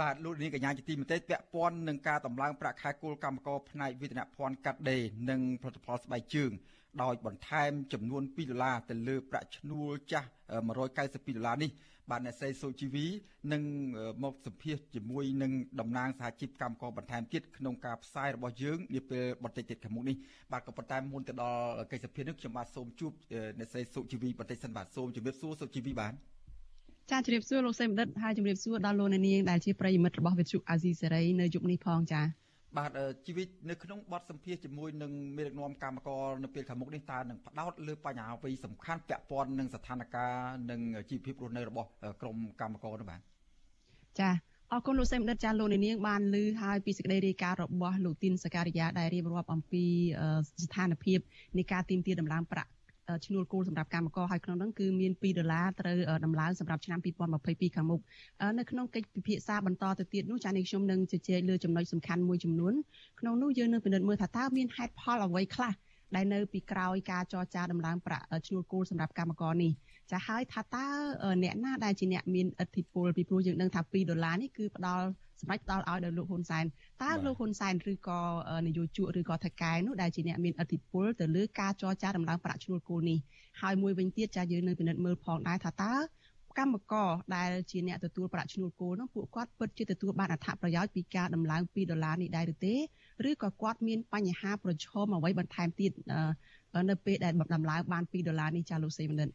[0.01, 6.51] បាទលោកនាងកញ្ញាជាទីមេត្រីពាក់ព័ន្ធនឹងការតម្លើងប្រាក់ខែគោលកម្មករផ្នែកវិទ្យាភ័ណ្ឌកាត់ដេរនិងផលិតផលស្បែកជើង
[7.03, 10.29] ដោយបន្ថែមចំនួន2ដុល្លារទៅលើប្រាក់ឈ្នួលចាស់
[10.83, 11.71] 192ដុល្លារនេះ
[12.11, 13.07] បាទអ្នកស្រីសុជីវី
[13.53, 13.63] នឹង
[14.25, 20.17] មកសម្ភាសជាមួយនឹងតំណាងសហជីពកម្មករបន្ថែមទៀតក្នុងការផ្សាយរបស់យើងនាពេលបន្តិចទៀតខាងមុខនេះ
[20.53, 23.13] បាទក៏ប៉ុន្តែមុនទៅដល់កិច្ចសភានេះខ្ញុំបាទសូមជួប
[23.59, 26.15] អ្នកស្រីសុជីវីបន្តិចសិនបាទសូមជម្រាបសួរសុជីវីបាទ
[27.11, 32.46] ចាជម្រាបសួរលោកសេមដិតហើយជម្រាបសួរដល់លោកអ្នកនាងដែលជាប្រិយមិត្តរបស់វិទ្យុអាស៊ីសេរីនៅយុគនេះផងចា
[32.77, 32.91] បាទ
[33.27, 40.29] ជីវិតនៅក្នុងបទសម្ភាសជាមួយនឹងមេដឹកនាំកម្មករនៅពេលខាងមុខនេះតើនឹងផ្ដោតលើបញ្ហាអ្វីសំខាន់ពាក់ព័ន្ធនឹងស្ថានភាព
[40.71, 41.89] និងជីវភាពរស់នៅរបស់
[42.21, 43.21] ក្រុមកម្មករនោះបាទ
[44.21, 44.31] ចា
[44.73, 49.85] អរគុណលោកសេមដិតចាលោកនាងបានលើហើយពីសេចក្តីរាយការណ៍របស់លោកទីនសការីយ៉ាដែលរៀបរាប់អំពី
[50.65, 51.19] ស្ថានភាព
[51.57, 52.71] នៃការទីមទាដំឡើងប្រាក់
[53.27, 58.01] ឈ្នួលគោលសម្រាប់កម្មករហើយក្នុងនោះគឺមាន2ដុល្លារត្រូវដំឡើងសម្រាប់ឆ្នាំ2022ខាងមុខ
[58.59, 62.75] នៅក្នុងកិច្ចពិភាក្សាបន្តទៅទៀតនោះចានេះខ្ញុំនឹងជជែកលើចំណុចសំខាន់មួយចំនួន
[63.21, 65.73] ក្នុងនោះយើងនឹងពិនិត្យមើលថាតើមានហេតុផលអ្វីខ្លះ
[66.15, 69.73] ដែលនៅពីក្រោយការចរចាដំឡើងប្រាក់ឈ្នួលគោលសម្រាប់កម្មករនេះ
[70.11, 70.87] ចាហើយថាតើ
[71.43, 75.07] អ្នកណាដែលជាអ្នកមានឥទ្ធិពលពីព្រោះយើងដឹងថា2ដុល្លារនេះគឺផ្ដល់
[75.41, 76.65] សម្រាប់ផ្ដល់ឲ្យដល់លោកហ៊ុនសែន
[77.03, 78.21] តើលោកហ៊ុនសែនឬក៏
[78.67, 83.19] នយោជកឬក៏ថៃកែនោះដែលជាអ្នកមានឥទ្ធិពលទៅលើការចរចាដំឡើងប្រាក់ឈ្នួលគោលនេះ
[83.61, 85.95] ហើយមួយវិញទៀតចាយើងនៅពិនិត្យមើលផងដែរថាតើ
[86.59, 92.75] កម្មករដែលជាអ្នកទទួលប្រាក់ឈ្នួលគោលនោះពួកគាត់ពិតជាទទួលបានអត្ថប្រយោជន៍ពីការដំឡើង2ដុល្លារនេះដែរឬទេ
[93.29, 95.93] ឬក៏គាត់មានបញ្ហាប្រឈមអ្វីបន្ថែមទៀត
[96.91, 99.29] នៅពេលដែលដំឡើងបាន2ដុល្លារនេះចាលោកសេមនិត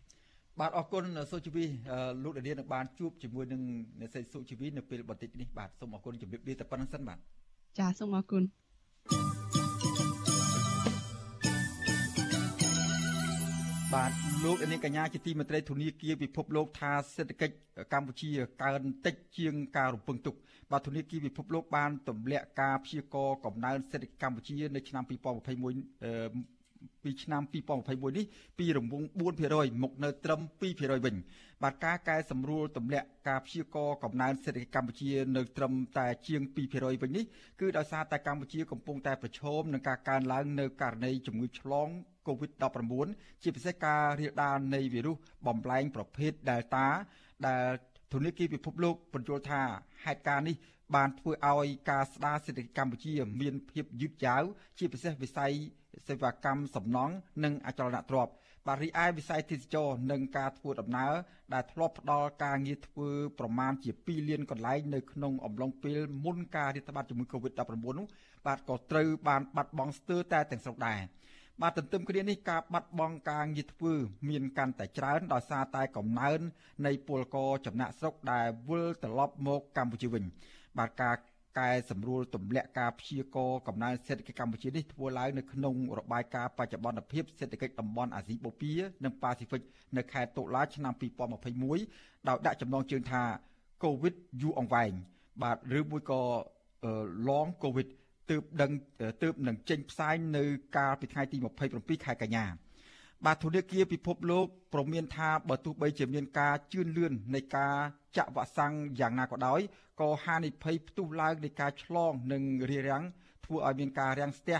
[0.61, 1.65] បាទអរគុណសុជីវី
[2.23, 3.61] លោកដាននឹងបានជួបជាមួយនឹង
[3.99, 7.17] អ្នកស្រីសុជីវីនៅពេលបន្តិចនេះបាទសូមអរគុណជម្រាបលាតែប៉ុណ្្នឹងសិនបាទ
[7.79, 8.43] ចាសូមអរគុណ
[13.93, 14.11] បាទ
[14.43, 17.55] លោកនាងកញ្ញាជាទីមេត្រីធនាគារពិភពលោកថាសេដ្ឋកិច្ច
[17.93, 18.29] កម្ពុជា
[18.63, 20.35] កើនតិចជាងការរំពឹងទុក
[20.71, 26.60] បាទធនាគារពិភពលោកបានទម្លាក់ការព្យាករណ៍កំណើនសេដ្ឋកិច្ចកម្ពុជានៅឆ្នាំ2021
[27.03, 27.41] ពីឆ្នាំ
[27.79, 28.25] 2021នេះ
[28.59, 29.05] ពីរង្វង់
[29.43, 30.41] 4%មកនៅត្រឹម
[30.71, 31.15] 2%វិញ
[31.63, 36.41] បាទការកែសម្រួលទម្លាក់ការព្យាករណ៍កំណើនសេដ្ឋកិច្ចកម្ពុជានៅត្រឹមតែជាង
[36.71, 37.25] 2%វិញនេះ
[37.59, 41.89] គឺដោយសារតែកម្ពុជាកំពុងតែប្រឈមនឹងការកើនឡើងនៅករណីជំងឺឆ្លង
[42.27, 45.17] COVID-19 ជាពិសេសការរាលដាលនៃវីរុស
[45.47, 46.85] បំលែងប្រភេទ Delta
[47.47, 47.63] ដែល
[48.11, 49.61] ធនធានពិភពលោកបញ្យល់ថា
[50.05, 50.55] ហេតុការណ៍នេះ
[50.95, 54.43] បានធ្វើឲ្យការស្ដារសេដ្ឋកិច្ចកម្ពុជាមានភាពយឺតយ៉ាវ
[54.77, 55.53] ជាពិសេសវិស័យ
[56.07, 58.33] សេវាកម្មសំណង់និងអចលនទ្រព្យ
[58.67, 61.13] បាទរីឯវិស័យទេសចរនិងការធ្វើដំណើរ
[61.53, 67.59] ដែលធ្លាប់ផ្ដល់ការងារធ្វើប្រមាណជា2លានកន្លែងនៅក្នុងអំឡុងពេលមុនការរាតត្បាតជំងឺ Covid-19
[67.99, 68.07] នោះ
[68.45, 70.99] បាទក៏ត្រូវបានបាត់បង់ស្ទើរតែទាំងស្រុងដែរ
[71.61, 73.93] បាទទន្ទឹមគ្នានេះការបាត់បង់ការងារធ្វើ
[74.29, 76.39] មានកាន់តែច្រើនដោយសារតែកំណើន
[76.85, 80.23] នៃពលករចំណាក់ស្រុកដែលវិលត្រឡប់មកកម្ពុជាវិញ
[80.77, 81.15] បាទការ
[81.59, 89.61] កែសម្រួលទម្លាក់ការព្យាករកំណើនសេដ្ឋកិច្ចកម្ពុជានេះធ្វើឡើងនៅក្នុងរបាយការណ៍បច្ចុប្បន្នភាពសេដ្ឋកិច្ចតំបន់អាស៊ីបូព៌ានិងប៉ាស៊ីហ្វិក
[89.97, 90.93] នៅខែតុលាឆ្នាំ
[91.61, 93.23] 2021ដោយដាក់ចំណងជើងថា
[93.83, 94.91] COVID យូរអង្វែង
[95.43, 96.21] បាទឬមួយក៏
[97.27, 97.87] long COVID
[98.29, 98.71] ទើបដឹង
[99.23, 100.43] ទើបនឹងចេញផ្សាយនៅ
[100.77, 101.37] កាលពីថ្ងៃទី
[101.71, 102.45] 27ខែកញ្ញា
[103.25, 107.75] បាទធនាគារពិភពលោកប្រមានថាបើទោះបីជាមានការជឿនលឿននៃការ
[108.17, 109.59] ចាក់វ៉ាក់សាំងយ៉ាងណាក៏ដោយ
[110.01, 113.03] ក៏ហានិភ័យផ្ទុះឡើងនៃការឆ្លងនិងរារាំង
[113.45, 114.59] ធ្វើឲ្យមានការរាំងស្ទះ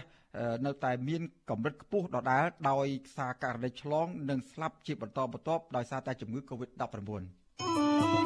[0.66, 8.21] នៅតែមានកម្រិតខ្ពស់ដដែលដោយសារករណីឆ្លង និងស្លាប់ជាបន្តបន្ទាប់ដោយសារតែជំងឺ Covid-19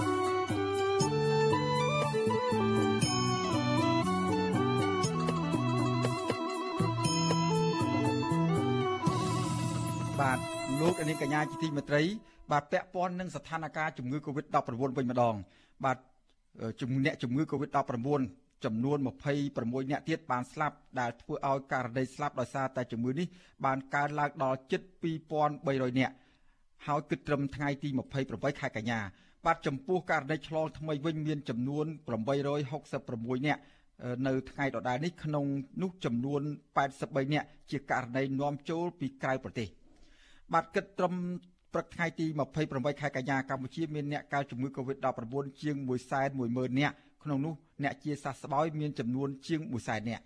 [10.86, 12.02] លោកនាងកញ្ញាជាទីមេត្រី
[12.52, 14.58] បាទពាក់ព័ន្ធនឹងស្ថានភាពជំងឺ Covid-19
[14.98, 15.36] វិញម្ដង
[15.86, 15.98] បាទ
[16.82, 18.22] ជំងឺអ្នកជំងឺ Covid-19
[18.66, 23.28] ចំនួន26អ្នកទៀតបានស្លាប់ដែលធ្វើឲ្យករណីស្លាប់ដោយសារតែជំងឺនេះ
[23.66, 24.82] បានកើនឡើងដល់ជិត
[25.36, 26.12] 2300អ្នក
[26.88, 27.90] ហើយគិតត្រឹមថ្ងៃទី
[28.26, 29.00] 28ខែកញ្ញា
[29.46, 31.86] បាទចំពោះករណីឆ្លងថ្មីវិញមានចំនួន
[32.66, 33.60] 866អ្នក
[34.28, 35.46] នៅថ្ងៃដដែលនេះក្នុង
[35.82, 36.42] នោះចំនួន
[36.88, 39.70] 83អ្នកជាករណីនាំចូលពីក្រៅប្រទេស
[40.54, 41.14] បាទគិតត្រឹម
[41.74, 42.26] ព្រឹកថ្ងៃទី
[42.64, 45.76] 28ខែកញ្ញាកម្ពុជាមានអ្នកកើតជំងឺ Covid-19 ជាង
[46.28, 47.54] 110,000នាក់ក្នុងនោះ
[47.84, 50.24] អ្នកជាសះស្បើយមានចំនួនជាង100,000នាក់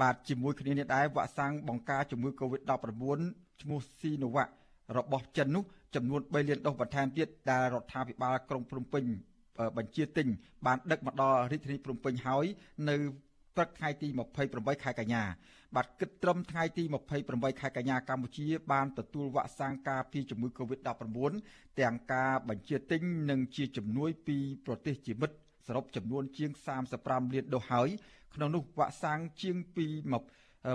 [0.00, 3.20] បាទជាមួយគ្នានេះដែរវ៉ាក់សាំងបង្ការជំងឺ Covid-19
[3.62, 4.48] ឈ្មោះ Sinovac
[4.96, 9.04] របស់ចិននោះចំនួន3លានដូសបន្ថែមទៀតដែលរដ្ឋាភិបាលក្រុងភ្នំពេញ
[9.76, 10.26] បញ្ជាទិញ
[10.66, 12.44] បានដឹកមកដល់រាជធានីភ្នំពេញហើយ
[12.88, 12.96] នៅ
[13.56, 14.08] ព្រឹកថ្ងៃទី
[14.46, 15.22] 28ខែកញ្ញា
[15.76, 16.84] បាទគិតត្រឹមថ្ងៃទី
[17.22, 21.32] 28ខែកញ្ញាកម្ពុជាបានទទួលវ៉ាក់សាំងការពារជំងឺ Covid-19
[21.80, 26.50] ទាំងការបញ្ជាទិញនិងជាជំនួយពីប្រទេសជាមិត្តសរុបចំនួនជាង
[26.92, 27.88] 35លានដូសហើយ
[28.34, 29.86] ក្នុងនោះវ៉ាក់សាំងជាងពី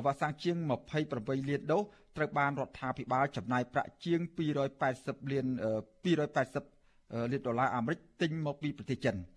[0.05, 0.55] វ៉ាក់សាំងជាង
[1.03, 1.83] 28លានដូស
[2.17, 4.19] ត្រូវបានរដ្ឋាភិបាលចំណាយប្រាក់ជាង
[4.77, 9.17] 280លាន280លានដុល្លារអាមេរិកទិញមកពីប្រទេសចិន។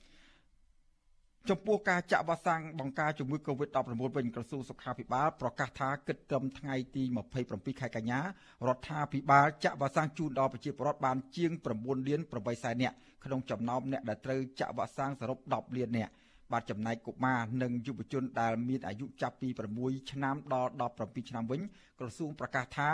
[1.50, 3.78] ចំពោះការចាក់វ៉ាក់សាំងបង្ការជំងឺ Covid-19
[4.16, 7.02] វិញក្រសួងសុខាភិបាលប្រកាសថាគិតត្រឹមថ្ងៃទី
[7.42, 8.24] 27ខែកញ្ញារ
[8.76, 16.12] ដ្ឋាភិបាលចាក់វ៉ាក់សាំងជូនដល់ប្រជាពលរដ្ឋបានជាង9លាន8សែននាក់ក្នុងចំណោមអ្នកដែលត្រូវចាក់វ៉ាក់សាំងសរុប10លាននាក់
[16.52, 19.48] បាទចំណែកកុមារនិងយុវជនដែលមានអាយុចាប់ពី
[19.80, 21.60] 6ឆ្នាំដល់17ឆ្នាំវិញ
[22.00, 22.90] ក្រសួងប្រកាសថា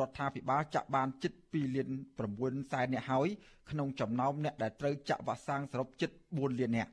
[0.00, 1.88] រដ្ឋាភិបាលចាក់បានជិត2លាន
[2.30, 3.28] 9សែននាក់ហើយ
[3.70, 6.90] ក្នុងចំណោមអ្នកដែលត្រូវចាក់វ៉ាក់សាំងសរុបជិត4លាននាក់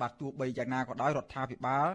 [0.00, 1.86] បាទទោះបីយ៉ាងណាក៏ដោយរដ្ឋាភិបាល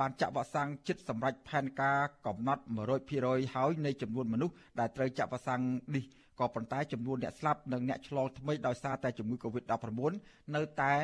[0.00, 2.62] បានចាក់វ៉ាក់សាំងជិតសម្រាប់ផែនការកំណត់
[3.08, 5.62] 100%ហើយនៃចំនួនមនុស្សដែលត្រូវចាក់វ៉ាក់សាំង
[5.96, 6.04] នេះ
[6.40, 10.12] ក៏ប៉ុន្តែចំនួនអ្នកស្លាប់និងអ្នកឆ្លងថ្មីដោយសារតែជំងឺ Covid-19
[10.56, 10.94] នៅតែ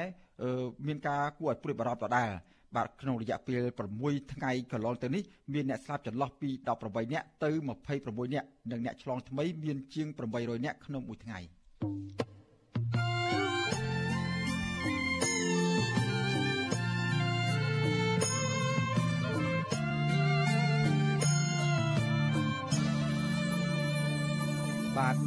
[0.86, 2.30] មានការគួរឲ្យព្រួយបារម្ភដដែល
[2.76, 3.62] បាទក្នុងរយៈពេល
[3.96, 5.22] 6ថ្ងៃកន្លងទៅនេះ
[5.54, 7.50] មានអ្នកស្លាប់ចន្លោះពី18នាក់ទៅ
[7.92, 11.40] 26នាក់និងអ្នកឆ្លងថ្មីមានជាង800នាក់ក្នុងមួយថ្ងៃ។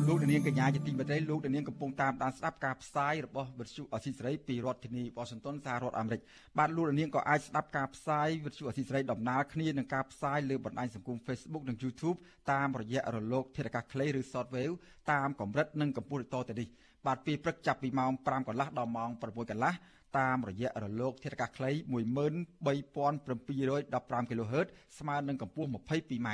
[0.09, 6.21] លោកនាងកញ្ញាជាទីមេត្រីលោកនាងកំពុងតាមដានស្ដាប់ការផ្សាយរបស់វិទ្យុអស៊ីសេរីពីរដ្ឋធានីវ៉ាស៊ីនតោនសហរដ្ឋអាមេរិក
[6.57, 12.17] បាទលោកនាងក៏អាចស្ដាប់ការផ្សាយវិទ្យុអស៊ីសេរីដំណើរគ្នានឹងការផ្សាយលើបណ្ដាញសង្គម Facebook និង YouTube
[12.51, 14.75] តាមរយៈរលកធាតុអាកាសខ្លីឬ Shortwave
[15.11, 16.67] តាមកម្រិតនិងកម្ពស់ដូចតទៅនេះ
[17.05, 19.73] បាទពេលព្រឹកចាប់ពីម៉ោង5កន្លះដល់ម៉ោង6កន្លះ
[20.19, 24.67] តាមរយៈរលកធាតុអាកាសខ្លី13715 kHz
[24.99, 26.29] ស្មើនឹងកម្ពស់ 22m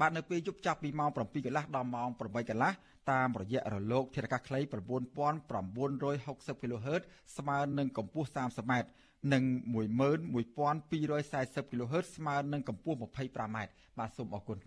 [0.00, 2.72] បាទនៅពេលយប់ចាប់ពីម៉ោង7កន្លះដល់ម៉ោង8កន្លះ
[3.10, 7.02] តាមរយៈរលកធាតុអាកាសខ្លី9960 kHz
[7.36, 8.72] ស្មើនឹងកម្ពស់ 30m
[9.32, 9.42] និង
[10.16, 13.58] 11240 kHz ស្មើនឹងកម្ពស់ 25m
[13.98, 14.58] បាទសូមអរគុណ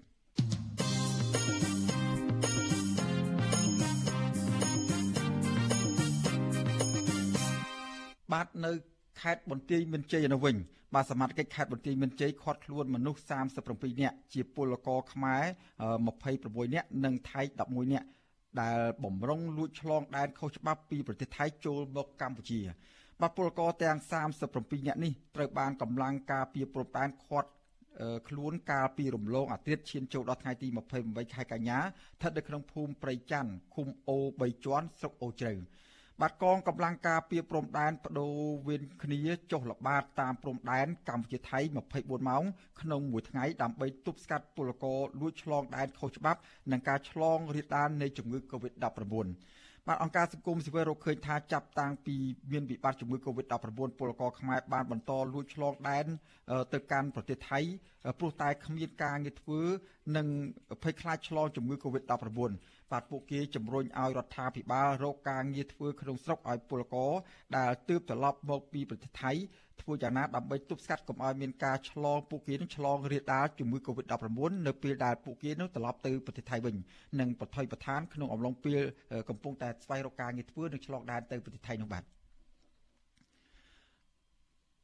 [8.34, 8.72] បាទនៅ
[9.22, 10.56] ខេត្តបន្ទាយមានជ័យនៅវិញ
[10.96, 13.22] បាទសមាជិកខេត្តបន្ទាយមានជ័យខាត់ខ្លួនមនុស្ស
[13.62, 15.44] 37នាក់ជាពលករខ្មែរ
[16.10, 18.08] 26នាក់និងថៃ11នាក់
[18.62, 22.62] ដែលបំរុងលួចឆ្លងដែនខុសច្បាប់ពីប្រទេសថៃចូលមកកម្ពុជា
[23.22, 23.98] បាទពលករទាំង
[24.44, 27.50] 37នាក់នេះត្រូវបានកម្លាំងការពារព្រំដែនខាត់
[28.28, 30.68] ខ្លួនកាលពីរំលងអាទិត្យឈានចូលដល់ថ្ងៃទី
[31.02, 35.54] 28ខែកញ្ញាស្ថិតនៅក្នុងភូមិព្រៃច័ន្ទឃុំអូ3ជាន់ស្រុកអូជ្រៅ
[36.24, 38.36] បាទកងកម្លាំងការពារព្រំដែនបដូរ
[38.68, 39.20] វេនគ្នា
[39.52, 41.60] ចុះល្បាតតាមព្រំដែនកម្ពុជាថៃ
[41.94, 42.44] 24ម៉ោង
[42.82, 46.40] ក្នុងមួយថ្ងៃដើម្បីទប់ស្កាត់ពលករលួចឆ្លងដែនខុសច្បាប់
[46.72, 48.84] និងការឆ្លងរាលដាលនៃជំងឺ Covid-19
[49.88, 52.16] បាទអង្គការសង្គមស៊ីវិលរកឃើញថាចាប់តាំងពី
[52.52, 53.64] មានវិបត្តិជំងឺ Covid-19
[54.00, 56.06] ពលករខ្មែរបានបន្តលួចឆ្លងដែន
[56.74, 57.60] ទៅកាន់ប្រទេសថៃ
[58.20, 59.62] ព្រោះតែគ្មានការងារធ្វើ
[60.18, 60.28] និង
[60.84, 62.52] ភ័យខ្លាចឆ្លងជំងឺ Covid-19
[62.92, 67.12] បាទពួកគេជំរុញឲ្យរដ្ឋាភិបាលរកការងារធ្វើក្នុងស្រុកឲ្យពលករ
[67.58, 69.32] ដែលទើបត្រឡប់មកពីប្រទេសថៃ
[69.82, 76.76] ធ្វើយ៉ាងណាដើម្បីទប់ស្កាត់កុំឲ្យមានការឆ្លងពួកគេនឹងឆ្លងរាលដាលជំងឺ Covid-19 នៅពេលដែលពួកគេនឹងត្រឡប់ទៅប្រទេសថៃវិញ
[77.20, 78.80] និងប្រថុយប្រឋានក្នុងអំឡុងពេល
[79.30, 82.04] កំពុងតែស្វែងរកការងារធ្វើនិងឆ្លងដែនទៅប្រទេសថៃនោះបាទ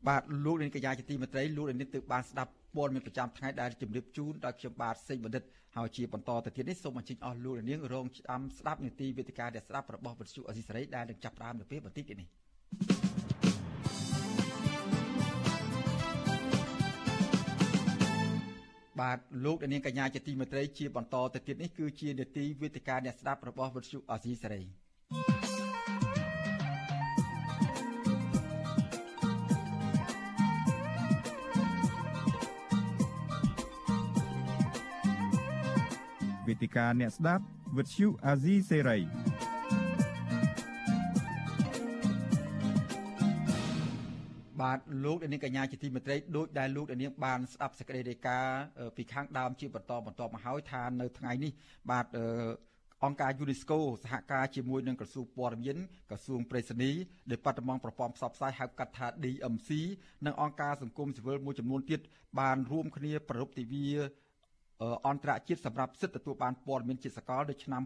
[0.07, 5.43] បាទលោកនាងកញ្ញាជាទីមេត្រីលោកនាងទើបបានស្ដាប់ ព័ត៌មានប្រចាំថ្ងៃដែលជម្រាបជូនដោយខ្ញុំបាទសេងបណ្ឌិត
[5.77, 12.29] ហើយជាបន្តទៅទៀតនេះសូមអញ្ជើញអស់លោកនាងរងចាំស្ដាប់នីតិវេទិកាដែលស្ដាប់របស់វិទ្យុអសីសេរីដែលនឹងចាប់ផ្ដើមនៅពេលបន្តិចទៀតនេះ
[18.99, 24.63] បាទលោកនាងកញ្ញាជាទីមេត្រីជាបន្តទៅទៀតនេះគឺជានីតិវេទិកាអ្នកស្ដាប់របស់វិទ្យុអសីសេរី
[36.55, 37.43] វេទិកាអ្នកស្ដាប់
[37.77, 38.97] វិទ្យុអាស៊ីសេរី
[44.61, 48.59] បាទលោកនាងកញ្ញាជាទីមេត្រីដូចដែលលោកនាងបានស្ដាប់សេចក្តីរាយការណ៍
[48.97, 51.51] ពីខាងដើមជាបន្តបន្តមកហើយថានៅថ្ងៃនេះ
[51.91, 52.05] បាទ
[53.03, 55.77] អង្គការ UNESCO សហការជាមួយនឹងក្រសួងព័ត៌មាន
[56.09, 56.91] ក្រសួងប្រៃសណី
[57.31, 59.69] Department ប្រព័ន្ធផ្សព្វផ្សាយហៅកាត់ថា DMC
[60.25, 61.99] និងអង្គការសង្គមស៊ីវិលមួយចំនួនទៀត
[62.39, 63.87] បានរួមគ្នាប្រារព្ធទិវា
[65.07, 67.81] អន្តរជាតិសម្រាប់សិទ្ធិទទួលបានព័ត៌មានជាសកលនៅឆ្នាំ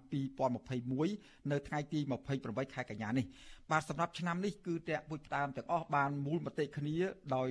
[0.73, 1.99] 2021នៅថ្ងៃទី
[2.37, 3.25] 28ខែកញ្ញានេះ
[3.71, 6.97] បាទសម្រាប់ឆ្នាំនេះគឺតេពុជផ្ដើមទាំងអស់បានមូលមតិគ្នា
[7.35, 7.49] ដោយ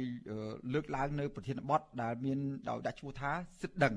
[0.73, 2.39] លើកឡើងនៅប្រធានបទដែលមាន
[2.71, 3.31] ដោយដាក់ឈ្មោះថា
[3.63, 3.95] សិទ្ធិដឹង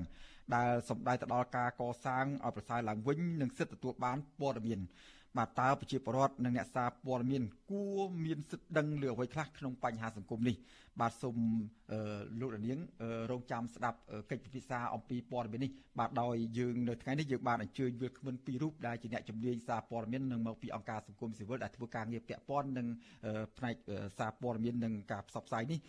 [0.56, 4.80] ដែលសម្ដៅទៅដល់ការកសាងឲ្យប្រសើរឡើងវិញនិងសិទ្ធិទទួលបានព័ត៌មាន
[5.37, 10.55] បាទតើប្រជាពលរដ្ឋនិងអ្នកសារព័ត៌មានគួរមានសិទ្ធិដឹងលើអ្វីខ្លះក្នុងបញ្ហាសង្គមនេះ
[10.99, 11.37] បាទសូម
[12.39, 12.79] លោករនាង
[13.31, 13.97] រងចាំស្ដាប់
[14.31, 22.87] កិច្ចពិភាក្សាអំពីព័ត៌មាននេះបាទដោយយើងនៅថ្ងៃនេះយើងបានអញ្ជើញវាគ្មិនពីររូបដែលជាអ្នកជំនាញសារព័ត៌មាននិងមកពីអង្គការសង្គមស៊ីវិលដែលធ្វើការងារពាក់ព័ន្ធនឹង
[23.57, 23.75] ផ្នែក
[24.17, 25.79] សារព័ត៌មាននិងការផ្សព្វផ្សាយនេះ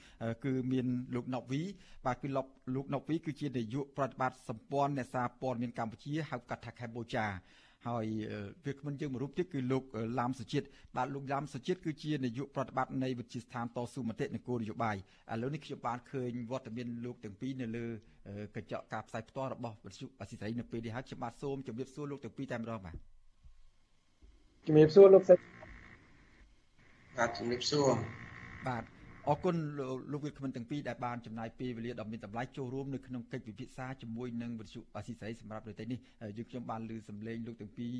[0.45, 1.63] គឺមានលោកណុកវី
[2.07, 2.43] បាទគឺលោ
[2.85, 7.27] កណុកវីគឺជានាយកប្រតិបត្តិសម្ព័ន្ធអ្នកសារព័ត៌មានកម្ពុជាហៅកាត់ថាកម្ពុជា
[7.89, 8.07] ហើយ
[8.65, 9.83] វាគ្មិនយើងមួយរូបទៀតគឺលោក
[10.19, 10.67] ឡាំសុជាតិ
[10.97, 14.97] បាទលោកឡាំសុជាតិគឺជានាយកប្រតិបត្តិនៃវិទ្យាស្ថានតស៊ូមតិនគរនយោបាយ
[15.33, 17.87] ឥឡូវនេះខ្ញុំបានឃើញវត្តមានលោកទាំងពីរនៅលើ
[18.57, 22.97] កញ្ចក់ការផ្សាយផ្ទាល់របស់វិទ្យុអស៊ីសេរីនៅពេលនេះហើយខ្ញុំបាទសូមជម្រាបសួរលោកទាំងពីរតែម្ដងបាទ
[24.67, 25.43] ជម្រាបសួរលោកសិទ្ធ
[27.19, 27.89] បាទជំរាបសួរ
[28.69, 28.85] បាទ
[29.29, 29.57] អរគុណ
[30.13, 35.99] លោកវិទ្យាមិនទាំងពីរដែលបានចំណាយពេលវេលាដ៏មានតម្លៃចូលរួមនៅក្នុងកិច្ចពិភាក្សាជាមួយនឹងវិទ្យុអាស៊ីសេរីសម្រាប់នៅទីនេះ
[36.39, 37.93] យើងខ្ញុំបានលើសម្លេងលោកទាំងពីរ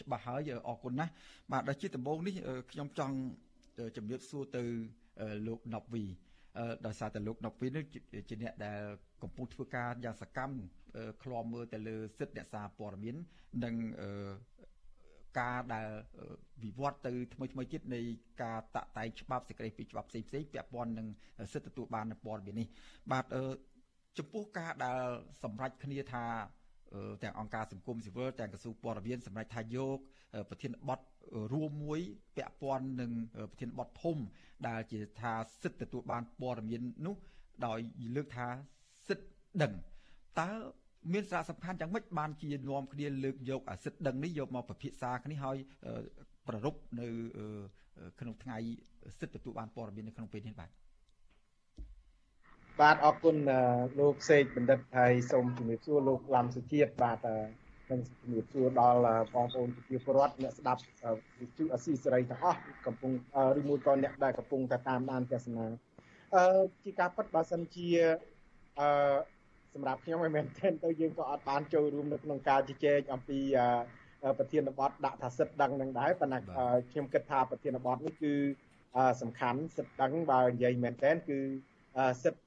[0.00, 1.12] ច្បាស់ហើយអរគុណណាស់
[1.52, 2.34] បាទដល់ជាដំបូងនេះ
[2.70, 3.16] ខ្ញុំចង់
[3.96, 4.62] ជំរាបសួរទៅ
[5.46, 6.04] លោកណប់វី
[6.86, 7.84] ដោយសារតែលោកណប់វីនេះ
[8.28, 8.80] ជាអ្នកដែល
[9.22, 10.56] កំពុងធ្វើការយ៉ាងសកម្ម
[11.22, 13.16] ឃ្លាំមើលទៅលើសិទ្ធិអ្នកសារព័ត៌មាន
[13.64, 13.74] និង
[15.38, 15.88] ការដែល
[16.64, 18.00] វិវត្តទៅថ្មីថ្មីទៀតនៃ
[18.42, 21.08] ការតាក់តែងច្បាប់សេចក្តីពីច្បាប់ផ្សេងផ្សេងពាក់ព័ន្ធនឹង
[21.52, 22.66] សិទ្ធិទទួលបានព័ត៌មាននេះ
[23.12, 23.24] បាទ
[24.18, 25.00] ចំពោះការដែល
[25.42, 26.24] សម្រេចគ្នាថា
[27.22, 29.98] ទាំងអង្គការសង្គមស៊ីវិលទាំងក្រសួងព័ត៌មានសម្រាប់ថាយក
[30.48, 31.00] ប្រធានបទ
[31.52, 32.00] រួមមួយ
[32.36, 33.12] ពាក់ព័ន្ធនឹង
[33.50, 34.16] ប្រធានបទធំ
[34.68, 37.16] ដែលជាថាសិទ្ធិទទួលបានព័ត៌មាននោះ
[37.66, 37.78] ដោយ
[38.16, 38.48] លើកថា
[39.08, 39.28] សិទ្ធិ
[39.62, 39.72] ដឹង
[40.40, 40.50] តើ
[41.12, 45.56] មានសារៈសំខាន់យ៉ាងម៉េចបានជានាំគ្នាលើកយកអាសិទ្ធិដឹងនេះយកមកពិភាក្សាគ្នាហើយ
[46.48, 47.06] ប្ររពនៅ
[48.20, 48.58] ក្នុងថ្ងៃ
[49.20, 50.70] សិទ្ធិទទួលបានព័ត៌មាននៅក្នុងពេលនេះបាទ
[52.80, 53.36] បាទអរគុណ
[54.00, 57.26] លោកសេកបណ្ឌិតហើយសូមជំរាបសួរលោកឡាំសុជាតិបាទ
[57.90, 59.00] និងជំរាបសួរដល់
[59.34, 60.80] បងប្អូនប្រជាពលរដ្ឋអ្នកស្ដាប់
[61.40, 63.12] វិទ្យុអស៊ីសេរីទាំងអស់កំពុង
[63.58, 65.66] ឬមួយក៏អ្នកដែលកំពុងតែតាមដានទស្សនា
[66.36, 67.88] អឺជាការពិតបើសិនជា
[68.80, 68.88] អឺ
[69.74, 73.38] សម្រាប់ខ្ញុំមិនមែនទេទៅយើងក៏អត់បានចូលរួមនៅក្នុងការជជែកអំពី
[74.38, 76.38] ប្រធានបទដាក់ថាសិទ្ធដឹងនឹងដែរប៉ុន្តែ
[76.90, 78.34] ខ្ញុំគិតថាប្រធានបទនេះគឺ
[79.22, 81.38] សំខាន់សិទ្ធដឹងបើនិយាយមែនទែនគឺ
[82.22, 82.40] សិទ្ធ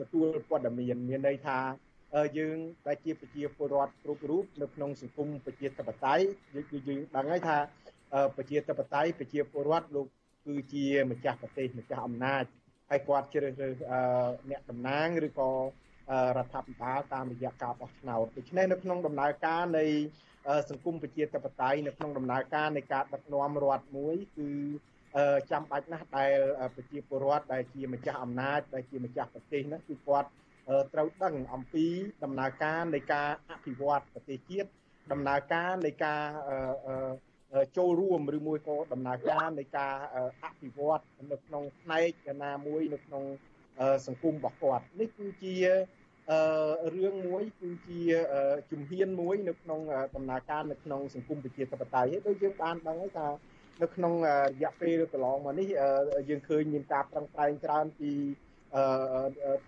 [0.00, 1.58] ទទួលព័ត៌មានមានន័យថា
[2.38, 6.24] យើងដែលជាប្រជាពលរដ្ឋគ្រប់រូបនៅក្នុងសង្គមប្រជាធិបតេយ្យ
[6.54, 7.58] យើងយើងដឹងហើយថា
[8.36, 10.06] ប្រជាធិបតេយ្យប្រជាពលរដ្ឋលោក
[10.46, 12.44] គឺជាម្ចាស់ប្រទេសម្ចាស់អំណាច
[12.90, 13.74] ហើយគាត់ជ្រើសរើស
[14.50, 15.50] អ្នកតំណាងឬក៏
[16.36, 19.84] រដ្ឋាភិបាលតាមរយៈការបោះឆ្នោតដូច្នេះនៅក្នុងដំណើរការនៃ
[20.70, 24.48] សង្គមប្រជាធិបតេយ្យនៅក្នុងដំណើរការនៃការដឹកនាំរដ្ឋមួយគឺ
[25.50, 26.36] ចាំបាច់ណាស់ដែល
[26.74, 30.28] ប្រជាពលរដ្ឋដែលជាម្ចាស់អំណាចដែលជាម្ចាស់ប្រទេសហ្នឹងគឺគាត់
[30.94, 31.86] ត្រូវដឹងអំពី
[32.24, 34.68] ដំណើរការនៃការអភិវឌ្ឍប្រទេសជាតិ
[35.12, 36.22] ដំណើរការនៃការ
[37.76, 39.94] ចូលរួមឬមួយក៏ដំណើរការនៃការ
[40.44, 43.24] អភិវឌ្ឍនៅក្នុងផ្នែកណាមួយនៅក្នុង
[44.06, 45.54] សង្គមរបស់គាត់នេះគឺជា
[46.94, 48.00] រឿងមួយគឺជា
[48.70, 49.80] ជំហានមួយនៅក្នុង
[50.16, 53.28] ដំណើរការនៅក្នុងសង្គមប្រជាធិបតេយ្យហើយដូចយើងបានដឹងហើយថា
[53.82, 54.28] នៅក្នុងរ
[54.62, 55.68] យៈពេលកន្លងមកនេះ
[56.28, 58.12] យើងឃើញមានការប្រឹងប្រែងច្រើនពី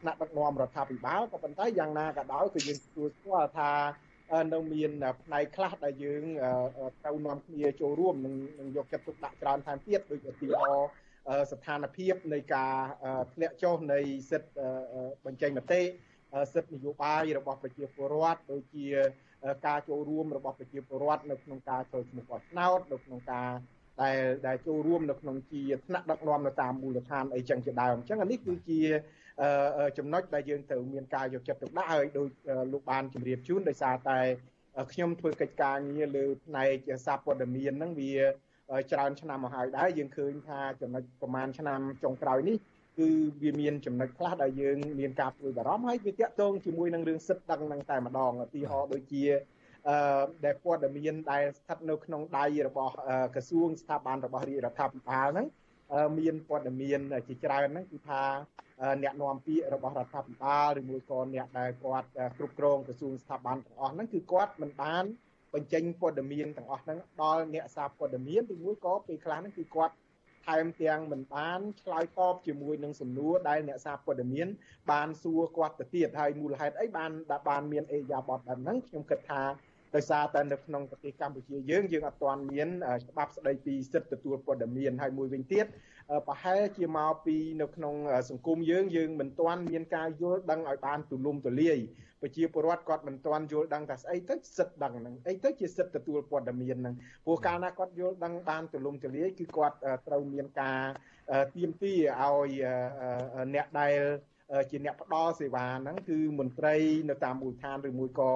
[0.00, 3.72] ថ្នាក់ដឹកនាំរដ្ឋាភិបាលក៏ប៉ុន្តែយ៉ាងណាក៏ដោយគឺយើងទទួលស្គាល់ថា
[4.52, 4.90] នៅមាន
[5.22, 6.22] ផ្នែកខ្លះដែលយើង
[7.04, 10.88] ត្រូវនាំគ្នាចូលរួមនឹងយកចិត្តទុកដាក់ច្រើនថែមទៀតដូចឧទាហរណ៍
[11.52, 12.74] ស្ថានភាពនៃការ
[13.34, 13.98] ធ្លាក់ចុះនៃ
[14.30, 14.50] សិទ្ធិ
[15.24, 15.80] បញ្ចេញមតិ
[16.54, 18.86] សិទ្ធិនយោបាយរបស់ប្រជាពលរដ្ឋដូចជា
[19.66, 23.50] ការចូលរួមរបស់ប្រជាពលរដ្ឋនៅក្នុងការចូលឈ្មោះបោះឆ្នោតនៅក្នុងការ
[24.02, 28.80] ដែលដែលចូលរួមនៅក្នុងជាថ្នាក់ដឹកនាំនៅតាមមូលដ្ឋានអីចឹងជាដើមអញ្ចឹងអានេះគឺជា
[29.98, 32.26] ចំណុចដែលយើងត្រូវមានការយកចិត្តទុកដាក់ហើយដោយ
[32.72, 34.18] លោកបានជម្រាបជូនដោយសារតែ
[34.92, 38.12] ខ្ញុំធ្វើកិច្ចការងារលើផ្នែកសារព័ត៌មានហ្នឹងវា
[38.92, 42.56] ច្រើនឆ្នាំមកហើយដែរយើងឃើញថាចំណុចប្រហែលឆ្នាំចុងក្រោយនេះ
[42.98, 43.08] គឺ
[43.42, 49.24] វាមានចំណុចខ្លះដែលយើងមានការព្រួយបារម្ភហើយវាតាក់ទងជាមួយនឹងរឿងសិទ្ធិដឹងនឹងតែម្ដងឧទាហរណ៍ដូចជា
[49.88, 52.92] អឺដែលព័ត៌មានដែលស្ថិតនៅក្នុងដៃរបស់
[53.34, 55.46] ក្រសួងស្ថាប័នរបស់រាជរដ្ឋាភិបាលហ្នឹង
[56.18, 58.22] មានព័ត៌មានជាច្រើនហ្នឹងគឺថា
[59.02, 65.04] អ្នកនាំពាក្យរបស់រដ្ឋាភិបាលឬមួយក៏អ្នកដែលគាត់គ្រប់គ្រងក្រសួងស្ថាប័នទាំងអស់ហ្នឹងគឺគាត់មិនបាន
[65.54, 69.94] បញ្ចេញព័ត៌មានទាំងអស់ហ្នឹងដល់អ្នកសារព័ត៌មានឬមួយក៏ពេលខ្លះហ្នឹងគឺគាត់
[70.46, 74.48] ថែមទាំងមិនបានឆ្លើយតបជាមួយនឹងសំណួរដែលអ្នកសារព័ត៌មាន
[74.92, 77.10] បានសួរគាត់ទៅទៀតហើយមូលហេតុអីបាន
[77.48, 79.42] បានមានអេយ៉ាបតបែបហ្នឹងខ្ញុំគិតថា
[79.94, 82.68] ដោយសារតែនៅក្នុងប្រទេសកម្ពុជាយើងយើងអត់ទាន់មាន
[83.10, 85.66] ច្បាប់ស្តីពីសិទ្ធិទទួលព័ត៌មានហើយមួយវិញទៀត
[86.28, 87.94] ប្រហែលជាមកពីនៅក្នុង
[88.30, 91.78] សង្គមយើងយើងមិនទាន់មានការយល់ដឹងឲ្យបានទូលំទូលាយ
[92.24, 96.94] ប្រជាពលរដ្ឋគាត់មិនទាន់យល់ដឹងថាស្អីទៅសិទ្ធិដឹងហ្នឹងអីទៅជាសិទ្ធិទទួលព័ត៌មានហ្នឹង
[97.24, 99.76] ព្រោះកាលណាគាត់យល់ដឹងបានទូលំទូលាយគឺគាត់
[100.08, 100.80] ត្រូវមានការ
[101.54, 102.50] ទៀមទីឲ្យ
[103.54, 104.00] អ្នកដែល
[104.70, 106.74] ជាអ្នកផ្ដល់សេវាហ្នឹងគឺមន្ត្រី
[107.08, 108.30] នៅតាមមូលដ្ឋានឬមួយក៏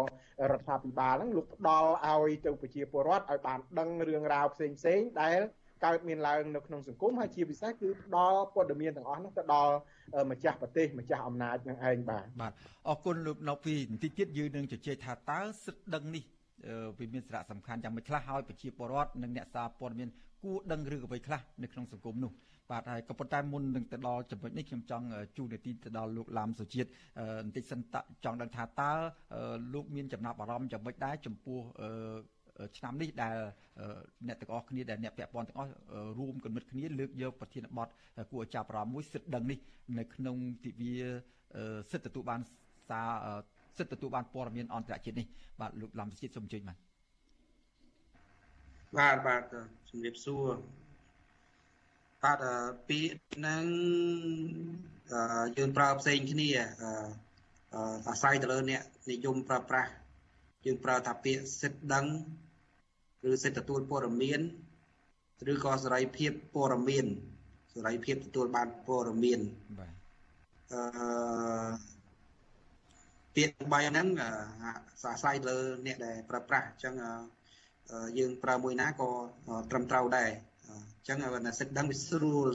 [0.53, 5.39] រដ្ឋាភិបាលហ្នឹងលោកផ្ដល់ឲ្យទៅប្រជាពលរដ្ឋឲ្យបានដឹងរឿងរ៉ាវផ្សេងផ្សេងដែល
[5.85, 9.75] កើតមានឡើងនៅក្នុងសង្គមហើយជាពិសេសគឺផ្ដល់ព័ត៌មានទាំងអស់នោះទៅដល់
[10.31, 12.53] ម្ចាស់ប្រទេសម្ចាស់អំណាចនឹងឯងបាទបាទ
[12.89, 16.25] អរគុណលោកណូពីបន្តិចទៀតយើងនឹងជជែកថាតើសិទ្ធិដឹងនេះ
[16.99, 20.09] វាមានសារៈសំខាន់យ៉ាងម៉េចខ្លះហើយប្រជាពលរដ្ឋនិងអ្នកសារព័ត៌មាន
[20.45, 22.33] គួរដឹងរឿងអ្វីខ្លះនៅក្នុងសង្គមនោះ
[22.71, 25.07] បាទហើយក៏ប៉ុន្តែមុននឹងទៅដល់ចំណុចនេះខ្ញុំចង់
[25.37, 26.89] ជួននាទីទៅដល់លោកឡាមសុជាតិ
[27.45, 28.93] បន្តិចសិនតចង់ដឹងថាតើ
[29.75, 31.61] លោកមានចំណាប់អារម្មណ៍យ៉ាងម៉េចដែរចំពោះ
[32.79, 33.37] ឆ្នាំនេះដែល
[34.29, 35.73] អ្នកទាំងអស់គ្នាដែលអ្នកពាក់ព័ន្ធទាំងអស់
[36.19, 37.89] រួមគំនិតគ្នាលើកយកប្រធានបទ
[38.31, 39.59] គួរឲ្យចាប់អារម្មណ៍មួយសិទ្ធិដឹងនេះ
[39.99, 40.95] នៅក្នុងទិវា
[41.91, 42.41] សិទ្ធិទទួលបាន
[42.89, 43.11] សារ
[43.79, 45.27] សិទ្ធិទទួលបានព័ត៌មានអន្តរជាតិនេះ
[45.61, 46.79] បាទលោកឡំជាតិសូមអញ្ជើញបាទ
[48.97, 49.43] បាទបាទ
[49.89, 50.47] ជំរាបសួរ
[52.23, 52.39] បាទ
[52.89, 53.65] ពាក្យហ្នឹង
[55.59, 56.49] យើងប្រើផ្សេងគ្នា
[58.09, 59.91] អាស្រ័យទៅលើអ្នកនិយមប្រើប្រាស់
[60.67, 62.07] យើងប្រើថាពាក្យសិទ្ធដឹង
[63.27, 64.41] ឬសិទ្ធិទទួលព័ត៌មាន
[65.53, 67.07] ឬក៏សេរីភាពព័ត៌មាន
[67.75, 69.41] សេរីភាពទទួលបានព័ត៌មាន
[69.79, 69.93] បាទ
[70.73, 70.81] អឺ
[73.35, 76.95] ពាក្យ3ហ្នឹងអាស្រ័យលើអ្នកដែលប្រើប្រាស់អញ្ចឹង
[78.19, 79.11] យើងប្រើមួយណាក៏
[79.71, 80.31] ត្រឹមត្រូវដែរ
[80.69, 80.71] អ
[81.03, 81.19] ញ្ចឹង
[81.61, 82.49] សិទ្ធិដឹងវាស្រួល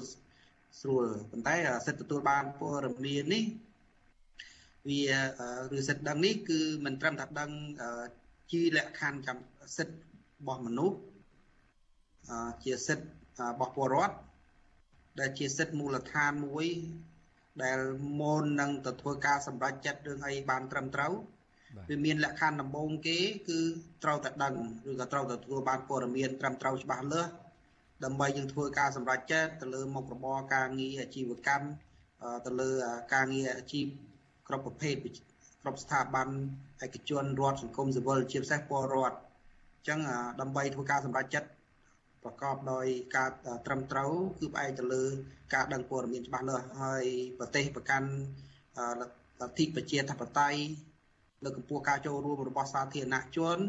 [0.82, 1.56] ស្រួលប៉ុន្តែ
[1.88, 3.44] សិទ្ធិទទួលបានព័ត៌មាននេះ
[4.90, 5.02] វា
[5.78, 7.52] ឬសិទ្ធិដឹងនេះគឺមិនត្រឹមតែដឹង
[8.52, 9.38] ជាលក្ខខណ្ឌចាំ
[9.78, 9.98] សិទ្ធិ
[10.44, 10.98] របស់មនុស្ស
[12.64, 13.08] ជាសិទ្ធិ
[13.52, 14.16] របស់ពលរដ្ឋ
[15.20, 16.68] ដែលជាសិទ្ធិមូលដ្ឋានមួយ
[17.64, 17.80] ដែល
[18.20, 21.14] មុននឹងទៅធ្វើការសម្រេចចិត្តរឿងអីបានត្រឹមត្រូវ
[21.90, 23.18] វាមានលក្ខខណ្ឌដំបូងគេ
[23.50, 23.60] គឺ
[24.04, 24.54] ត្រូវតែដឹង
[24.90, 27.32] ឬក៏ត្រូវតែទទួលបានព័ត៌មានត្រឹមត្រូវច្បាស់លាស់
[28.04, 31.68] ដើម្បីយើងធ្វើការសម្រេចចិត្តទៅលើមុខរបរការងារអាជីវកម្ម
[32.46, 32.70] ទៅលើ
[33.14, 33.86] ការងារអាជីព
[34.48, 34.96] គ្រប់ប្រភេទ
[35.62, 36.28] គ្រប់ស្ថាប័ន
[36.86, 40.00] ឯកជនរដ្ឋសង្គមស៊ីវិលជាពិសេសពលរដ្ឋអញ្ចឹង
[40.42, 41.50] ដើម្បីធ្វើការសម្រេចចិត្ត
[42.24, 43.30] ប្រកបដោយការ
[43.66, 45.04] ត្រឹមត្រូវគឺផ្អែកទៅលើ
[45.54, 47.06] ការដឹងព័ត៌មានច្បាស់លាស់ហើយ
[47.40, 48.10] ប្រទេសប្រកាន់
[49.42, 50.60] លទ្ធិប្រជាធិបតេយ្យ
[51.44, 53.60] លើកកម្ពស់ការចូលរួមរបស់សាធារណជន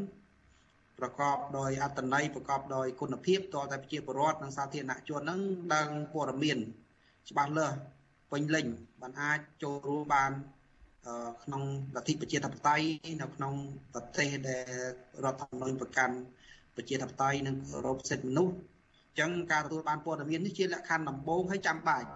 [0.99, 5.41] ប្រកបដោយអត្តន័យប្រកបដោយគុណភាពតតែប្រជាពលរដ្ឋនិងសាធារណជននឹង
[5.75, 6.59] ដឹងព័ត៌មាន
[7.31, 7.77] ច្បាស់លាស់
[8.33, 8.67] ពេញលេញ
[9.01, 10.33] បានអាចចូលរួមបាន
[11.45, 11.63] ក្នុង
[11.97, 12.87] លទ្ធិប្រជាធិបតេយ្យ
[13.23, 13.55] នៅក្នុង
[13.95, 14.65] ប្រទេសដែល
[15.25, 16.17] រដ្ឋធម្មនុញ្ញប្រកាន់
[16.77, 22.09] ប្រជាធិបតេយ្យនិងគោរពសិទ្ធិមនុស្សអញ្ចឹងការទទួលបានព័ត៌មាននេះជាលក្ខខណ្ឌដំបូងហើយចាំបាច់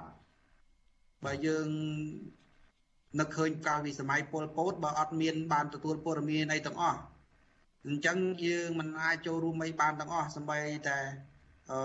[1.25, 1.69] បើយើង
[3.21, 7.01] នឹកឃើញកាលពីសម័យប៉ុលពតបើអត់មានបានទទួលព័ត៌មានអីទាំងអស់
[7.87, 10.59] អញ្ចឹងយើងមិនអាចចូលរួមអីបានទាំងអស់សម្បី
[10.89, 10.99] តែ
[11.71, 11.79] អឺ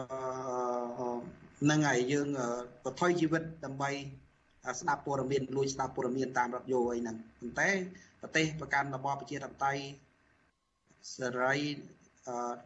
[1.69, 2.27] នឹងហើយយើង
[2.83, 3.91] បថុយជីវិតដើម្បី
[4.79, 7.69] ស្ដាប់ព័ត៌មានលួចស្ដាប់ព័ត៌មានតាមរថយន្តអីហ្នឹងប៉ុន្តែ
[8.21, 9.81] ប្រទេសប្រកាន់របបប្រជាធិបតេយ្យ
[11.15, 11.55] សេរី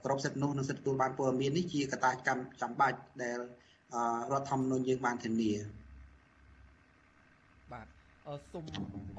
[0.04, 3.40] គ្រប់សិទ្ធិនោះនិងសិទ្ធិទទួលបានព័ត៌មាននេះជាកត្តាចាំចាំបាច់ដែល
[4.32, 5.52] រដ្ឋធម្មនុញ្ញយើងបានធានា
[7.72, 7.88] បាទ
[8.52, 8.64] សូម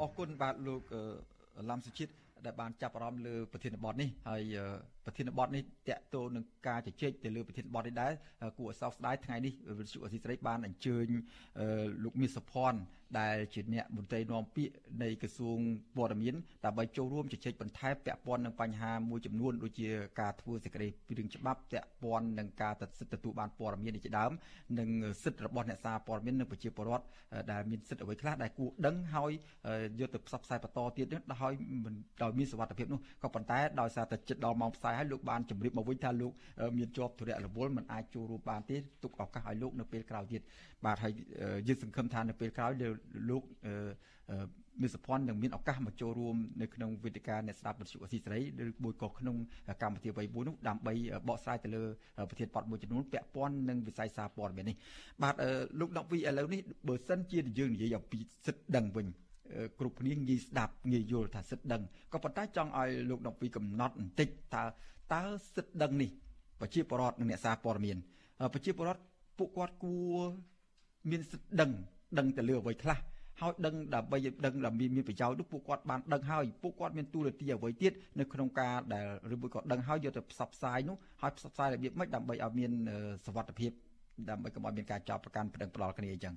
[0.01, 0.83] អរគុណបាទលោក
[1.71, 2.13] ឡំសុជាតិ
[2.47, 4.43] ដែលបានចាប់អារម្មណ៍លើប្រធានបទនេះហើយ
[5.07, 8.13] ប្រធានបទនេះតកតទៅនឹងការជជែកទៅលើប្រធានបទនេះដែរ
[8.59, 11.07] គួរឲ្យសោកស្ដាយថ្ងៃនេះវិទ្យុអសីស្រីបានអញ្ជើញ
[12.05, 12.81] លោកមាសសុភ័ណ្ឌ
[13.19, 15.59] ដែលជាអ្នកមន្ត្រីនាំពាក្យនៃក្រសួង
[15.97, 16.35] ព័ត៌មាន
[16.65, 19.89] ដើម្បីចូលរួមជជែកបន្ថែមពាក់ព័ន្ធនឹងបញ្ហាមួយចំនួនដូចជា
[20.21, 24.33] ការធ្វើសេចក្តីពីរឿងច្បាប់ពាក់ព័ន្ធនឹងការសិទ្ធិទទួលបានព័ត៌មានជាដើម
[24.79, 24.89] និង
[25.23, 27.05] សិទ្ធិរបស់អ្នកសារព័ត៌មាននិងប្រជាពលរដ្ឋ
[27.53, 29.31] ដែលមានសិទ្ធិអ្វីខ្លះដែលគួរដឹងហើយ
[30.01, 31.53] យកទៅផ្សព្វផ្សាយបន្តទៀតនឹងដោយ
[32.23, 36.33] ដោយមានសុវត្ថិភាពនោះក៏ប៉ុន្តែដោយសារតែចិត្តដល់ម៉ោងផ្សាយហើយលោកបានជម្រាបមកវិញថាលោក
[36.79, 40.43] មានជាប់ធរៈរវល់មិនអាចចូលរួមបានទេទុកឱកាសឲ្យលោកនៅពេលក្រោយទៀត
[40.85, 41.13] បាទហើយ
[41.69, 42.73] យើងសង្ឃឹមថានៅពេលក្រោយ
[43.31, 43.43] លោក
[44.83, 49.37] មានសុភ័ណ្ឌនឹងមានឱកាសមកចូលរួមនៅក្នុងវេទិកាអ្នកស្ដាប់វិទ្យុអស៊ីសេរីឬមួយក៏ក្នុង
[49.83, 50.93] កម្មវិធីអ្វីមួយនោះដើម្បី
[51.29, 51.83] បកស្រាយទៅលើ
[52.29, 54.77] ប្រធានបទមួយចំនួនពាក់ព័ន្ធនឹងវិស័យសារព័ត៌មាននេះ
[55.23, 55.35] បាទ
[55.81, 59.07] លោកដកវីឥឡូវនេះបើសិនជាយើងនិយាយអំពីសិទ្ធិដឹងវិញ
[59.79, 64.65] គ្រប់គ្នាងាយស្ដាប់ងាយយល់ថាសិទ្ធិដឹងក៏ប៉ុន្តែចង់ឲ្យលោកដកវីកំណត់បន្តិចតើ
[65.15, 65.23] តើ
[65.55, 66.11] សិទ្ធិដឹងនេះ
[66.61, 67.97] ប្រជាពលរដ្ឋនិងអ្នកសារព័ត៌មាន
[68.55, 69.03] ប្រជាពលរដ្ឋ
[69.39, 70.19] ពួកគាត់គួរ
[71.11, 71.71] មានសិទ្ធិដឹង
[72.19, 72.99] ដឹងទៅលើអ្វីខ្លះ
[73.41, 82.73] ហើយដឹងដើម្បីដឹងដើម្បីមានប្រយោជន៍នោះពួកគាត់បានដឹងហើយពួកគាត់មានទូរទស្សន៍អ្វីទៀតនៅក្នុងការដែលឬមួយក៏ដឹងហើយយកទៅផ្សព្វផ្សាយនោះហើយផ្សព្វផ្សាយរបៀបម៉េចដើម្បីឲ្យមាន
[83.27, 83.73] សវត្ថភាព
[84.31, 86.35] ដើម្បីកុំឲ្យមានការចោទប្រកាន់ប្រដឹងផ្ដាល់គ្នាអញ្ចឹង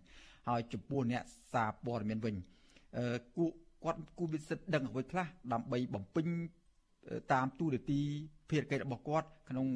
[0.50, 2.36] ហើយចំពោះអ្នកសារព័ត៌មានវិញ
[2.98, 3.46] អឺគួ
[3.84, 6.28] គាត់គួរមានសិទ្ធិដឹងអ្វីខ្លះដើម្បីបំពេញ
[7.34, 9.68] តាមទូរទស្សន៍ភារកិច្ចរបស់គាត់ក្នុង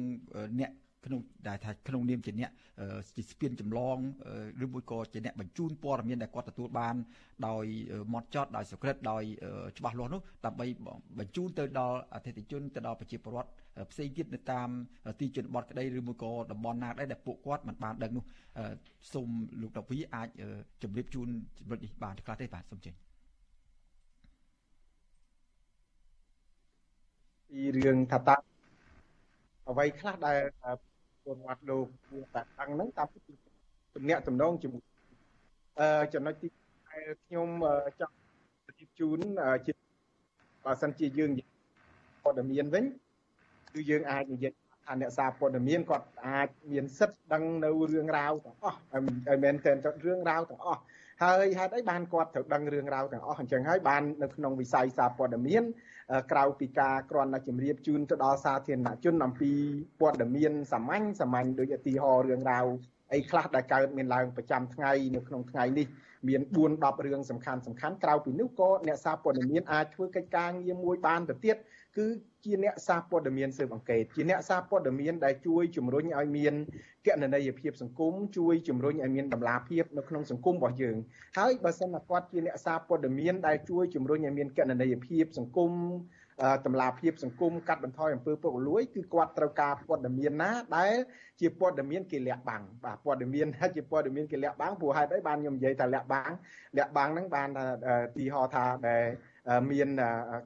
[0.60, 0.70] អ្នក
[1.06, 2.50] ក្នុងដែលថាក្នុងនាមជាអ្នក
[3.16, 3.96] ជាស្ពានចម្លង
[4.64, 6.94] ឬមួយក៏ជាអ្នកបញ្ជូនព័ត៌មានដែលគាត់ទទួលបាន
[7.48, 7.64] ដោយ
[8.12, 9.22] ម៉ត់ចត់ដោយសុក្រិតដោយ
[9.78, 10.66] ច្បាស់លាស់នោះដើម្បី
[11.18, 13.50] បញ្ជូនទៅដល់អតិថិជនទៅដល់ប្រជាពលរដ្ឋ
[13.90, 14.68] ផ្សេងទៀតនៅតាម
[15.20, 18.24] ទីជនបទក្តីឬមួយក៏តំបន់ណាដែរដែលពួកគាត់មិនបានដឹងនោះ
[19.12, 19.28] សូម
[19.60, 20.28] លោកតាវីអាច
[20.82, 21.28] ជម្រាបជូន
[21.58, 22.92] ចំណុចនេះបានខ្លះទេបាទសូមជឿ
[27.48, 28.36] ពីរឿងថាតើ
[29.70, 30.38] អ្វីខ្លះដែល
[31.26, 33.08] ពលរដ្ឋលោកគួរតែដឹងហ្នឹងតាម
[33.94, 34.82] ទំនាក់ទំនងជាមួយ
[35.78, 36.48] អឺចំណុចទី
[37.24, 37.48] ខ្ញុំ
[38.00, 38.14] ចង់
[38.80, 39.20] ជជូន
[39.66, 39.72] ជា
[40.64, 41.30] បើសិនជាយើង
[42.22, 42.84] ព័ត៌មានវិញ
[43.72, 44.52] គឺយើងអាចនិយាយ
[44.84, 50.80] ថាអ្នកសារព័ត៌មានគាត់អាចមានសិទ្ធិដឹងនៅរឿងរ៉ាវទាំងអស់ឲ្យមែនទែនទៅរឿងរ៉ាវទាំងអស់
[51.22, 55.62] ហើយហេតុអីបានគាត់ត្រូវដឹងរឿងរ៉ាវទាំងអស់អញ្ចឹងហើយបាននៅក្នុងវិស័យសារព័ត៌មាន
[56.32, 59.52] ក្រៅពីការគ្រាន់តែជម្រាបជូនទៅដល់សាធារណជនអំពី
[60.00, 62.66] ព័ត៌មានសាមញ្ញសាមញ្ញដូចឧទាហរណ៍រឿងរ៉ាវ
[63.12, 65.86] អីខ្លះដែលកើតមានឡើងប្រចាំថ្ងៃនៅក្នុងថ្ងៃនេះ
[66.28, 71.56] មាន4 10រឿងសំខាន់សំខាន់ក្រៅពីនោះក៏អ្នកសារព័ត៌មានអាចធ្វើកិច្ចការងារមួយបានទៅទៀត
[71.96, 72.06] គឺ
[72.44, 76.54] ជាអ្នកសារព័ត៌មានស៊ើបអង្កេតជាអ្នកសារព័ត៌មានដែលជួយជំរុញឲ្យមាន
[77.06, 80.96] កណន័យភាពសង្គមជួយជំរុញឲ្យមានតម្លាភាពនៅក្នុងសង្គមរបស់យើង
[81.38, 85.72] ហើយបើសិនណាគាត់ជាអ្នកសារព័ត៌មានដែលជួយជំរុញឲ្យមានកណន័យភាពសង្គម
[86.66, 90.94] តម្លាភាពសង្គមកាត់បន្ថយអំពើពុករលួយគឺគាត់ត្រូវការព័ត៌មានណាដែល
[91.40, 96.30] ជាព័ត៌មានគេលាក់បាំងបាទព័ត៌មានជាព័ត៌មានគេលាក់បាំងព្រោះហេតុអីបានខ្ញុំនិយាយថាលាក់បាំង
[96.78, 97.48] លាក់បាំងហ្នឹងបាន
[98.16, 99.04] ទីហោថាដែល
[99.70, 99.88] មាន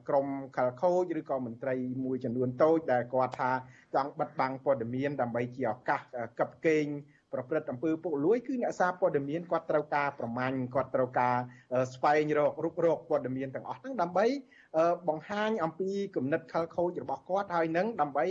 [0.07, 1.75] ក្រមខលខូចឬក៏មន្ត្រី
[2.05, 3.51] មួយចំនួនតូចដែលគាត់ថា
[3.95, 6.01] ចង់បិទបាំងព័ត៌មានដើម្បីជាឱកាស
[6.39, 6.85] កັບកេង
[7.33, 11.35] ប្រព្រឹត្តអំពើពុករលួយគឺអ្នកសារព័ត៌មានគាត់ត្រូវការប្រមាញ់គាត់ត្រូវការ
[11.93, 14.25] ស្វែងរករុករកព័ត៌មានទាំងអស់ហ្នឹងដើម្បី
[15.09, 18.25] បង្ហាញអំពីគំនិតខលខូចរបស់គាត់ហើយនឹងដើម្បី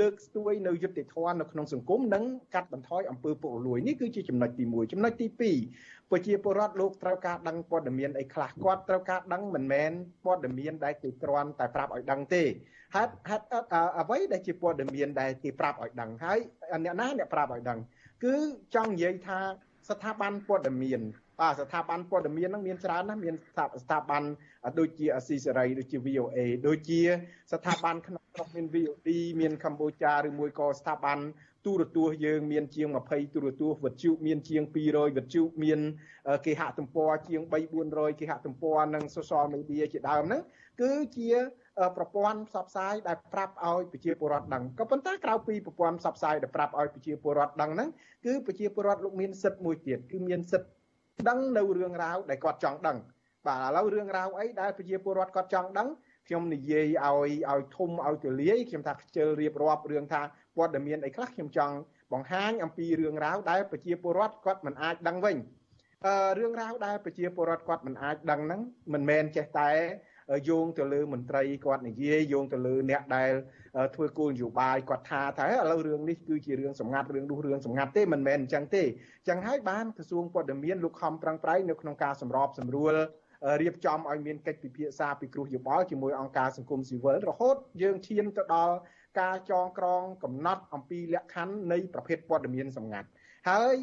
[0.00, 2.24] លើកស្ទួយនៅយុត្តិធម៌នៅក្នុងសង្គមនិង
[2.54, 9.90] កាត់បន្ថយអំពើពុករលួយនេះគឺជាចំណុចទី1ចំណុចទី2ប្រជាពលរដ្ឋលោកត្រូវការដឹងព័ត៌មានអីខ្លះគាត់ត្រូវការដឹងមិនមែន
[10.24, 12.42] ព័ត៌មានដែលគេគ្រាន់តែប្រាប់ឲ្យដឹងទេ
[12.94, 13.44] ហេតុហេតុ
[13.98, 16.38] អ្វីដែលជាព័ត៌មានដែលគេប្រាប់ឲ្យដឹងហើយ
[16.84, 17.78] អ្នកណាអ្នកប្រាប់ឲ្យដឹង
[18.24, 18.34] គឺ
[18.74, 19.38] ចង់និយាយថា
[19.88, 21.00] ស្ថាប័នព័ត៌មាន
[21.40, 23.34] បាទស្ថាប័នព័ត៌មានហ្នឹងមានច្រើនណាស់មាន
[23.82, 24.22] ស្ថាប័ន
[24.78, 27.00] ដូចជាអស៊ីសេរីដូចជា VOA ដូចជា
[27.52, 29.08] ស្ថាប័នក្នុងស្រុកមាន VOD
[29.40, 31.18] មានកម្ពុជាឬមួយក៏ស្ថាប័ន
[31.66, 35.80] ទូរទស្សន៍យើងមានជាង20ទូរទស្សន៍វិទ្យុមានជាង200វិទ្យុមាន
[36.46, 37.54] គេហទំព័រជាង3
[37.84, 40.42] 400គេហទំព័រនិង social media ជាដើមហ្នឹង
[40.80, 41.30] គឺជា
[41.96, 47.88] ប្រព័ន្ធផ្សព្វផ្សាយដែលប្រាប់ឲ្យប្រជាពលរដ្ឋដឹងក៏ប៉ុន្តែក្រៅពីប្រព័ន្ធផ្សព្វផ្សាយដែលប្រាប់ឲ្យប្រជាពលរដ្ឋដឹងហ្នឹង
[48.26, 50.83] គឺប្រជាពលរដ្ឋលោកមានសិទ្ធិមួយទៀតគឺមានសិទ្ធិ
[51.28, 52.98] ដឹងនៅរឿងរ៉ាវដែលគាត់ចង់ដឹង
[53.46, 55.88] បាទឥឡូវរឿងរ៉ាវអីដែលប្រជាពលរដ្ឋគាត់ចង់ដឹង
[56.28, 60.20] ខ្ញុំនិយាយឲ្យឲ្យធំឲ្យទូលាយខ្ញុំថាខ្ជិលរៀបរាប់រឿងថា
[60.56, 61.74] ព័ត៌មានអីខ្លះខ្ញុំចង់
[62.12, 65.36] បង្ហាញអំពីរឿងរ៉ាវដែលប្រជាពលរដ្ឋគាត់មិនអាចដឹងវិញ
[66.06, 68.60] អឺរឿងរ៉ាវដែលប្រជាពលរដ្ឋគាត់មិនអាចដឹងហ្នឹង
[68.92, 69.70] មិនមែនចេះតែ
[70.48, 73.32] យោងទៅលើមន្ត្រីគាត់និយាយយោងទៅលើអ្នកដែល
[73.94, 82.94] ធ្វើគោលនយោបាយគាត់ថាថាឥឡូវរឿងនេះគឺជារឿងសម្ងាត់រឿងនោះរឿងសម្ងាត់ទេមិនមែនអញ្ចឹងទេអញ្ចឹងហើយបានក្រសួងព័ត៌មានលោកខំប្រឹងប្រែងនៅក្នុងការសម្របសម្រួល
[83.62, 88.74] រៀបចំឲ្យមានកិច្ចពិភាក្សាពិគ្រោះយោបល់ជាមួយអង្គការសង្គមស៊ីវិលរហូតយើងឈានទៅដល់
[89.20, 93.08] ការចងក្រងកំណត់អំពីលក្ខខណ្ឌនៃប្រភេទព័ត៌មានសម្ងាត់
[93.50, 93.74] ហើយ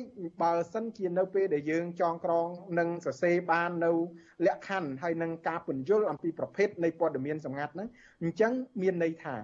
[0.41, 2.47] បើសិនជានៅពេលដែលយើងចងក្រង
[2.79, 3.91] និងសរសេរបាននៅ
[4.45, 7.87] លក្ខខណ្ឌហើយនឹងការពន្យល់អំពីប្រភេទនៃព័ត៌មានសម្ងាត់ហ្នឹង
[8.21, 8.51] អញ្ចឹង
[8.81, 9.35] មានន័យថា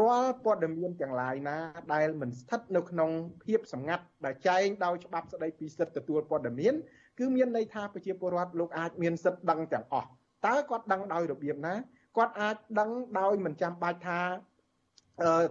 [0.00, 1.56] រាល់ព័ត៌មានទាំងឡាយណា
[1.94, 3.10] ដែលមិនស្ថិតនៅក្នុង
[3.44, 6.74] ភាពសម្ងាត់ដែលចែងដោយច្បាប់ស្តីពីសិទ្ធិទទួលព័ត៌មាន
[7.18, 10.08] គឺមានន័យថាប្រជាពលរដ្ឋលោកអាចមានសិទ្ធិដឹងទាំងអស់
[10.46, 11.74] តើគាត់ដឹងដោយរបៀបណា
[12.16, 12.90] គាត់អាចដឹង
[13.20, 14.20] ដោយមិនចាំបាច់ថា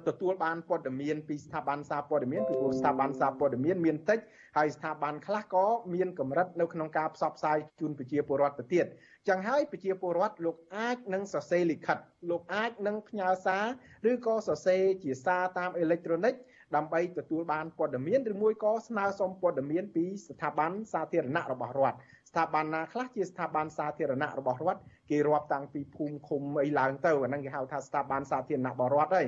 [0.07, 4.19] ទទួលបានព័ត៌មានពីស្ថាប័នសារព័ត៌មានពីព្រោះស្ថាប័នសារព័ត៌មានមានតិច
[4.57, 8.85] ហើយស្ថាប័នខ្លះក៏មានកម្រិតនៅក្នុងការផ្សព្វផ្សាយជូនប្រជាពលរដ្ឋទៅទៀត
[9.27, 11.97] ចឹងហើយប្រជាពលរដ្ឋលោកអាចនឹងសរសេរលិខិត
[12.29, 13.65] លោកអាចនឹងផ្ញើសារ
[14.11, 16.33] ឬក៏សរសេរជាសារតាមអេឡិចត្រូនិក
[16.75, 21.97] ដើម្បីទទួលបានព័ត៌មានឬមួយក៏ស្នើសុំព័ត៌មានពីស្ថាប័នសាធារណៈរបស់រដ្ឋ
[22.29, 29.27] ស្ថាប័នណាខ្លះជាស្ថាប័នសាធារណៈរបស់រដ្ឋគេរាប់តាំងពីភូមិឃុំអីឡើងទៅអាហ្នឹងគេហៅថាស្ថាប័នសាធារណៈរបស់រដ្ឋហើយ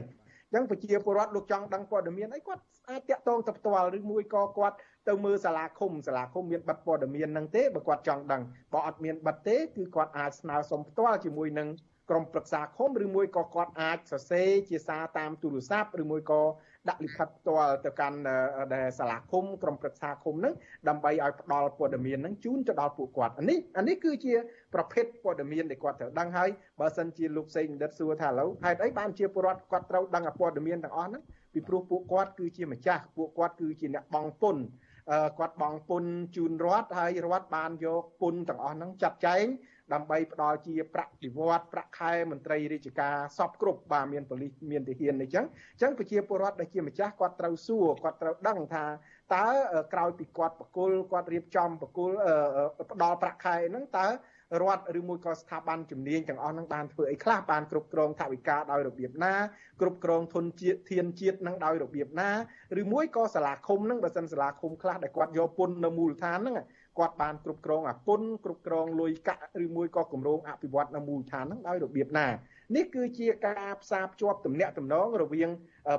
[0.56, 4.76] ចឹងប្រជាពលរដ្ឋលោកចង់ដឹងព័ត៌មានអីគាត់អាចតាក់ទងទៅផ្ទាល់ឬមួយក៏គាត់
[5.08, 8.42] ទៅមើលសាលាឃុំសាលាឃុំមានប័ណ្ណព័ត៌មានហ្នឹងទេបើគាត់ចង់ដឹង
[8.74, 11.68] បើអត់មានប័ណ្ណទេគឺគាត់អាចស្នើសុំផ្ទាល់ជាមួយនឹង
[12.10, 16.42] ក្រុមប្រឹក្សាឃុំឬមួយក៏គាត់អាចសរសេរជាសារតាមទូរស័ព្ទឬមួយក៏
[16.90, 18.18] ដាក់លិខិតផ្ទាល់ទៅកាន់
[18.74, 20.54] ដែលសាលាឃុំក្រុមប្រឹក្សាឃុំហ្នឹង
[20.90, 24.34] ដើម្បីឲ្យផ្ដល់ព័ត៌មានហ្នឹងជូនទៅដល់ពួកគាត់អានេះអានេះគឺជា
[24.74, 31.24] ប្រភេទព័ត៌មានដែលគាត់ត្រូវដឹងហើយបើសិនជាលោកសេងបណ្ឌិតសួរថាឥឡូវហេតុអីបានជាពលរដ្ឋគាត់ត្រូវដឹងព័ត៌មានទាំងអស់ហ្នឹង
[31.54, 34.64] ពីព្រោះពួកគាត់គឺជាម្ចាស់ពួកគាត់គឺជាអ្នកបង់ពន្ធ
[35.40, 39.46] គាត់បង់ពន្ធជូនរដ្ឋហើយរដ្ឋបានយកពន្ធទាំងអស់ហ្នឹងចាត់ចែង
[39.94, 48.86] ដើម្បីផ្ដល់ជាប្រាក់ពិវត្តប្រាក់ខែមន្ត្រីរាជការសពគ្រប់បាទមានប៉ូលីសមានទាហានអីចឹងអញ្ចឹងប្រជាពលរដ្ឋដែលជាម្ចាស់គាត់ត្រូវសួរគាត់ត្រូវដឹងថា
[49.36, 49.48] តើ
[49.94, 52.12] ក្រោយពីគាត់បកគលគាត់រៀបចំបកគល
[52.92, 54.08] ផ្ដល់ប្រាក់ខែហ្នឹងតើ
[54.62, 59.34] រដ្ឋឬមួយក៏ស្ថាប័នជំនាញទាំងអស់ហ្នឹងបានធ្វើអីខ្លះបានគ្រប់គ្រងថវិកាដោយរបៀបណា
[59.82, 62.30] គ្រប់គ្រងធនជាតិធានជាតិហ្នឹងដោយរបៀបណា
[62.82, 66.56] ឬមួយក៏សាលាឃុំហ្នឹងបើសិនសាលាឃុំខ្លះដែលគាត់យកពន្ធនៅមូលដ្ឋានហ្នឹង
[66.98, 72.28] គាត់បានគ្រប់គ្រងអាគុណគ្រប់គ្រងលុយកាក់ឬមួយក៏គម្រោងអភិវឌ្ឍនៅមូលដ្ឋានហ្នឹងដោយរបៀបណា
[72.76, 75.50] នេះគឺជាការផ្សារភ្ជាប់ទំនាក់ទំនងរវាង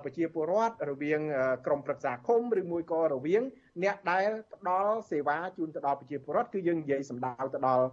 [0.04, 1.20] ប្រជាពលរដ្ឋរវាង
[1.66, 3.42] ក្រមប្រឹក្សាឃុំឬមួយក៏រវាង
[3.82, 7.84] អ្នកដែលផ្ដល់សេវាជូនទៅដល់ប្រជាពលរដ្ឋគឺយើងនិយាយសម្ដៅទៅដល់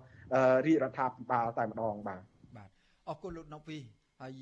[0.66, 2.22] រាជរដ្ឋាភិបាលតែម្ដងបាទ
[2.56, 2.70] បាទ
[3.10, 3.78] អរគុណលោកណូវី
[4.22, 4.34] ហើយ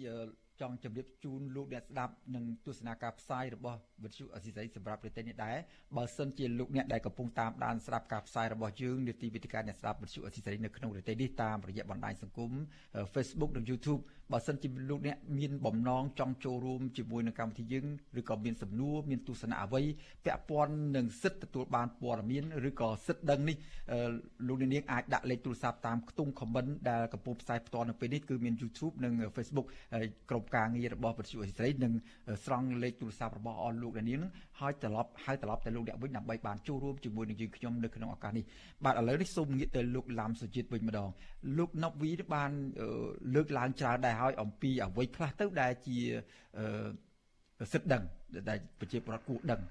[0.62, 5.58] ចង់ជម្រាបជូនលោកអ្នកស្ដាប់និងទស្សនាការផ្សាយរបស់វិទ្យុអស៊ីសេរីសម្រាប់ប្រទេសនេះដែរ
[5.98, 12.52] បើសិនជាលោកអ្នកដែលកំពុងតាមដានស្ដាប់ការផ្សាយរបស់យើងនាទីវិទ្យាអ្នកស្ដាប់វិទ្យុអស៊ីសេរីនៅក្នុងប្រទេសនេះតាមរយៈបណ្ដាញសង្គម
[13.14, 14.02] Facebook និង YouTube
[14.32, 17.86] បើសិនជាលោកអ្នកមានបំណងចង់ចូលរួមជាមួយនឹងកម្មវិធីយើង
[18.20, 19.82] ឬក៏មានសំណួរមានទស្សនៈអ្វី
[20.26, 23.56] ពាក់ព័ន្ធនឹងសិទ្ធិទទួលបានព័ត៌មានឬក៏សិទ្ធិដឹងនេះ
[24.48, 29.68] លោកនាងអាចដាក់លេខទូរស័ព្ទតាមខ្ទង់ comment ដែលកំពុងផ្សាយផ្ទាល់នៅពេលនេះគឺមាន YouTube និង Facebook
[30.30, 31.94] ក្រុមការងាររបស់វិទ្យុអេស្រីនឹង
[32.46, 38.44] ស្រង់លេខទូរស័ព្ទរបស់អស់លោកនាងនឹងហើយត្រឡប់ហៅត្រឡប់ទៅលោកអ្នកវិញដើម្បីបានចូលរួមជាមួយនឹងយើងខ្ញុំនៅក្នុងឱកាសនេះ
[38.86, 41.10] បាទឥឡូវនេះសូមងាកទៅលោកឡាំសុជាតិវិញម្ដង
[41.58, 42.52] លោកណប់វីបាន
[43.36, 45.98] លើកឡើងច្រើនដែរហើយអំពីអ្វីខ្លះទៅដែលជា
[47.74, 48.04] សិទ្ធិដឹង
[48.50, 49.62] ដែលប្រជាពលរដ្ឋគួរដឹង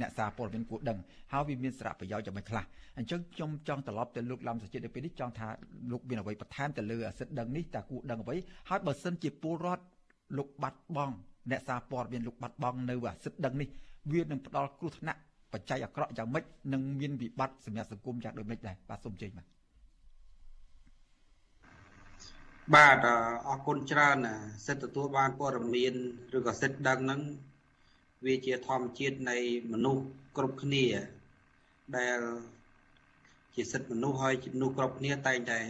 [0.00, 0.98] អ្នកសារព័ត៌មានគួរដឹង
[1.32, 2.64] ហើយវាមានសារៈប្រយោជន៍យ៉ាងម៉េចខ្លះ
[2.98, 5.48] អញ្ចឹងខ្ញុំចង់ត្រឡប់ទៅលោកឡំសុជាតិនៅពេលនេះចង់ថា
[5.90, 8.36] លោកមានអ្វីបន្ថែមទៅលើសិទ្ធិដឹងនេះតើគួរដឹងអ្វី
[8.68, 9.84] ហើយបើសិនជាពលរដ្ឋ
[10.36, 11.14] លោកបាត់បង់
[11.50, 13.68] អ្នកសារព័ត៌មានលោកបាត់បង់នៅអាសិទ្ធិដឹងនេះ
[14.12, 15.20] វានឹងផ្ដល់គ្រោះថ្នាក់
[15.52, 19.46] បច្ច័យអាក្រក់យ៉ាងម៉េចនិងមានវិបត្តិសម្រាប់សង្គមយ៉ាងដូចម្តេចដែរបាទសូមជើញបាទ
[22.74, 22.98] បាទ
[23.48, 24.18] អរគុណច្រើន
[24.66, 25.94] សិទ្ធិទទួលបានព័ត៌មាន
[26.36, 27.20] ឬក៏សិទ្ធិដឹងហ្នឹង
[28.26, 29.36] វាជាធម្មជាតិនៃ
[29.72, 30.02] មនុស្ស
[30.36, 30.84] គ្រប់គ្នា
[31.96, 32.20] ដែល
[33.54, 35.60] ជាសិទ្ធិមនុស្សហើយមនុស្សគ្រប់គ្នាតែងតែ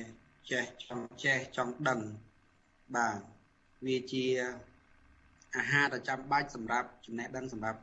[0.51, 2.01] ចេះចង់ចេះចង់ដឹង
[2.97, 3.40] បាទ
[3.87, 4.25] វាជា
[5.57, 7.81] អាហារដ៏ចាំបាច់សម្រាប់ចំណេះដឹងសម្រាប់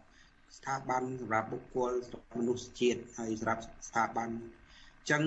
[0.57, 5.23] ស្ថាប័នសម្រាប់បុគ្គលសម្រាប់មនុស្សជាតិហើយសម្រាប់ស្ថាប័នអញ្ចឹង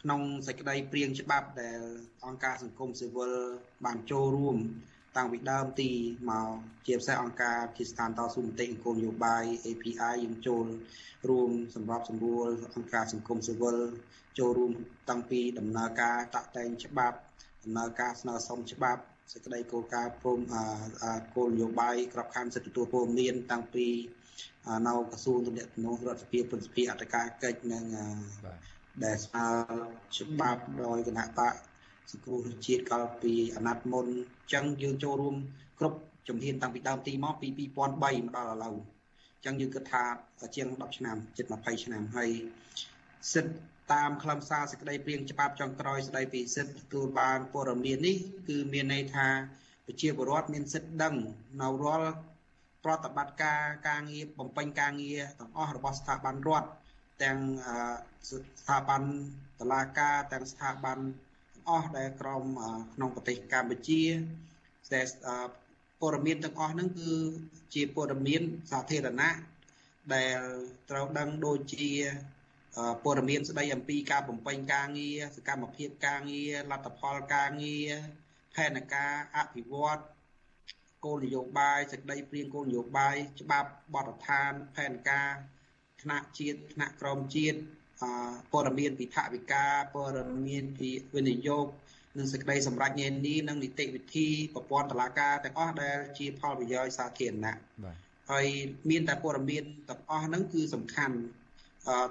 [0.00, 1.80] ក្នុងសេចក្តីព្រៀងច្បាប់ដែល
[2.26, 3.32] អង្គការសង្គមស៊ីវិល
[3.84, 4.56] បានចូលរួម
[5.16, 5.90] តាំងពីដើមទី
[6.30, 6.48] មក
[6.86, 10.66] ជាពិសេសអង្គការជាស្ថានតស៊ូមតិអង្គនយោបាយ API យើងចូល
[11.28, 13.76] រួមសម្រាប់សម្រួលអង្គការសង្គមស៊ីវិល
[14.38, 14.70] ចូលរួម
[15.10, 17.16] តាំងពីដំណើរការតាក់តែងច្បាប់
[17.64, 19.02] ដំណើរការស្នើសុំច្បាប់
[19.32, 20.40] សេចក្តីគោលការណ៍ព្រម
[21.34, 23.86] គោលនយោបាយក្របខ័ណ្ឌសិទ្ធិទទួលព័ត៌មានតាំងពី
[24.86, 27.84] នៅក្រសួងទំនាក់ទំនងរដ្ឋសភាព្រឹទ្ធសភាអន្តរការកិច្ចនិង
[29.04, 29.46] ដែលស្នើ
[30.16, 31.54] ច្បាប់ដោយគណៈបក
[32.10, 35.36] សង្គ្រោះជាតិកាលពីអាណត្តិមុនអញ្ចឹងយើងចូលរួម
[35.78, 35.98] គ្រប់
[36.28, 38.76] ជំហានតាំងពីដើមទីមកពី2003មកដល់ឥឡូវ
[39.36, 40.04] អញ្ចឹងយើងគិតថា
[40.56, 42.30] ជាង10ឆ្នាំជិត20ឆ្នាំហើយ
[43.32, 43.54] សិទ្ធិ
[43.92, 48.16] តាមខ្លឹមសារសេចក្តីព្រាងច្បាប់ចុងក្រោយស្តីពីសិទ្ធិទទួលបានព័ត៌មាននេះ
[48.48, 49.28] គឺមានន័យថា
[49.86, 51.14] ប្រជាពលរដ្ឋមានសិទ្ធិដឹង
[51.60, 52.10] នៅរាល់
[52.84, 56.68] ប្រតិបត្តិការការងារបំពេញការងារទាំងអស់របស់ស្ថាប័នរដ្ឋ
[57.22, 57.38] ទាំង
[58.28, 59.02] ស្ថាប័ន
[59.60, 62.44] តឡាការទាំងស្ថាប័នទាំងអស់ដែលក្រម
[62.94, 64.02] ក្នុងប្រទេសកម្ពុជា
[64.92, 65.00] តែ
[66.00, 67.10] ព័ត៌មានទាំងអស់ហ្នឹងគឺ
[67.74, 69.36] ជាព័ត៌មានសាធារណៈ
[70.14, 70.38] ដែល
[70.90, 71.90] ត្រូវដឹងដូចជា
[73.04, 77.88] ព័ត៌មានស្ដីអំពីការបំពេញការងារសកម្មភាពការងារលទ្ធផលការងារ
[78.54, 80.00] ផែនការអភិវឌ្ឍ
[81.04, 85.30] គោលនយោបាយសេចក្តីព្រៀងគោលនយោបាយច្បាប់បទដ្ឋានផែនការ
[86.02, 87.58] ថ្នាក់ជាតិថ្នាក់ក្រមជាតិ
[88.52, 89.64] ព័ត៌មានពីថវិកា
[89.94, 91.66] ព័ត៌មានពីវិនិយោគ
[92.18, 97.58] និងសេចក្តីសម្រេចនានានិងនីតិវិធីប្រព័ន្ធតុលាការទាំងអស់ដែលជាផលប្រយោជន៍សាធារណៈ
[98.30, 98.46] ហើយ
[98.90, 101.16] មានតែព័ត៌មានទាំងអស់ហ្នឹងគឺសំខាន់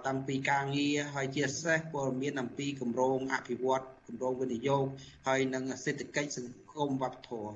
[0.07, 4.85] តាំងពីការងារហើយជាពិសេសព័ត៌មានអំពីគម្រោងអភិវឌ្ឍគម្រោងវិនិយោគ
[5.27, 7.55] ហើយនិងសេដ្ឋកិច្ចសង្គមវប្បធម៌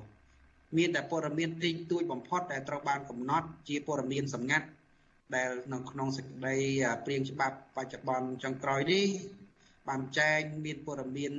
[0.76, 4.66] មានតែព័ត៌មានតិចតួចបំផុតដែលត្រូវបានកំណត់ជាព័ត៌មានសម្ងាត់
[5.34, 6.56] ដែលនៅក្នុងសេចក្តី
[7.04, 9.06] ព្រៀងច្បាប់បច្ចុប្បន្នចុងក្រោយនេះ
[9.88, 11.32] បានចែងមានព័ត៌មាន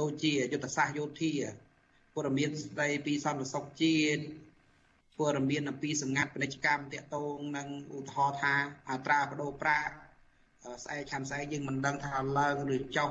[0.00, 1.32] ដូចជាយុទ្ធសាស្ត្រយោធា
[2.14, 4.22] ព័ត៌មានស្ដីពីសន្តិសុខជាតិ
[5.18, 8.54] ព័ត៌មានអំពីសម្ងាត់ពាណិជ្ជកម្មតាក់ទងនឹងឧទាហរណ៍ថា
[8.90, 9.92] អត្រាប្តូរប្រាក់
[10.84, 13.10] ស្អែកឆាន់ស្អែកយើងមិនដឹងថាឡើងឬចុះ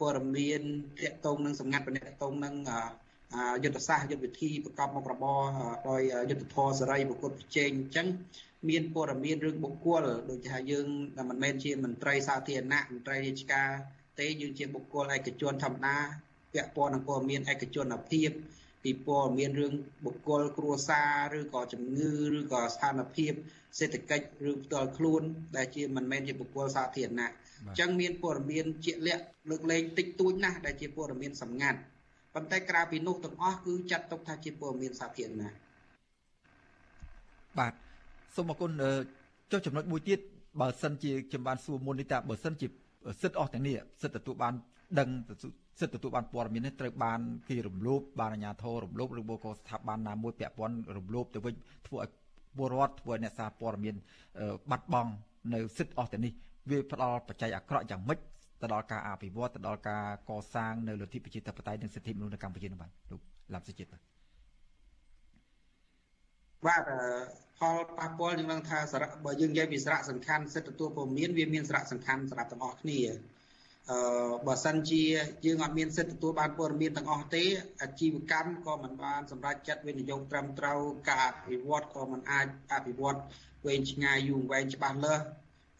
[0.00, 0.62] ព័ត៌មាន
[1.02, 2.54] តាក់ទងនឹងសម្ងាត់ពាណិជ្ជកម្មនឹង
[3.64, 5.42] យុទ្ធសាស្ត្រយុទ្ធវិធីប្រកបមុខរបរ
[5.88, 8.06] ដោយយុទ្ធធរសេរីប្រកួតប្រជែងអញ្ចឹង
[8.68, 10.86] មានព័ត៌មានរឿងបុគ្គលដូចថាយើង
[11.30, 13.68] មិនមែនជាមន្ត្រីសាធារណៈមន្ត្រីរាជការ
[14.20, 15.96] ទេយើងជាបុគ្គលឯកជនធម្មតា
[16.52, 18.30] ពាក់ព័ន្ធនឹងព័ត៌មានឯកជនភាព
[18.82, 19.72] ពីព័ត៌មានរឿង
[20.04, 21.02] បុគ្គលគ្រួសា
[21.32, 23.32] រឬក៏ជំងឺឬក៏ស្ថានភាព
[23.78, 25.22] សេដ្ឋកិច្ចឬផ្ទាល់ខ្លួន
[25.56, 27.30] ដែលជាមិនមែនជាបុគ្គលសាធារណៈ
[27.66, 31.78] អញ្ចឹងមានព័ត៌មានជាក់លាក់លើកលែងតិចតួចណាស់ដែលជាព័ត៌មានសម្ងាត់
[32.34, 35.52] ប៉ុន្តែក្រៅពីនោះទាំងអស់គឺចាត់ទុកថាជាព័ត៌មានសាធារណៈ
[37.58, 37.72] បាទ
[38.34, 38.70] សូមអរគុណ
[39.50, 40.20] ចុះចំណុចមួយទៀត
[40.60, 42.66] បើសិនជាខ្ញុំបានសួរមុននេះតើបើសិនជា
[43.22, 44.54] សិទ្ធអស់ទាំងនេះសិទ្ធទទួលបាន
[44.98, 45.08] ដឹង
[45.80, 51.54] សិទ្ធទទួលបានព័ត៌មាននេះត្រូវបានគេរំលោភបានអាជ្ញាធររំលោភឬក៏ស្ថាប័នណាមួយពាក់ព័ន្ធរំលោភទៅវិញ
[51.86, 52.10] ធ្វើឲ្យ
[52.56, 53.94] ពលរដ្ឋធ្វើឲ្យអ្នកសារព័ត៌មាន
[54.70, 55.10] បាត់បង់
[55.54, 56.32] នៅសិទ្ធអស់ទាំងនេះ
[56.70, 58.18] វាផ្ដល់បច្ច័យអាក្រក់យ៉ាងម៉េច
[58.62, 63.20] ទៅដល់ការអភិវឌ្ឍទៅដល់ការកសាងនៅលទ្ធិប្រជាធិបតេយ្យនិងសិទ្ធិមនុស្សនៅកម្ពុជានោះបាទលោក
[63.54, 64.00] ឡាប់សុជាតិបាទ
[66.66, 66.82] បាទ
[67.58, 73.00] ផលប៉ះពាល់យើងនឹងថាសារៈបើយើងនិយាយពីសារៈសំខាន់សិទ្ធិទទួលព័ត៌មានវាមានសារៈសំខាន់សម្រាប់ទាំងអស់គ្នា
[73.90, 73.98] អឺ
[74.46, 75.02] បើសិនជា
[75.44, 77.44] យើងអត់មានសិទ្ធិទទួលបានព័ត៌មានទាំងអស់ទេ
[77.82, 80.80] អាជីវកម្មក៏មិនបានសម្រេចចិត្តវិនិយោគត្រឹមត្រូវ
[81.10, 83.18] ការអភិវឌ្ឍក៏មិនអាចអភិវឌ្ឍ
[83.66, 85.22] វែងឆ្ងាយយូរវែងច្បាស់លាស់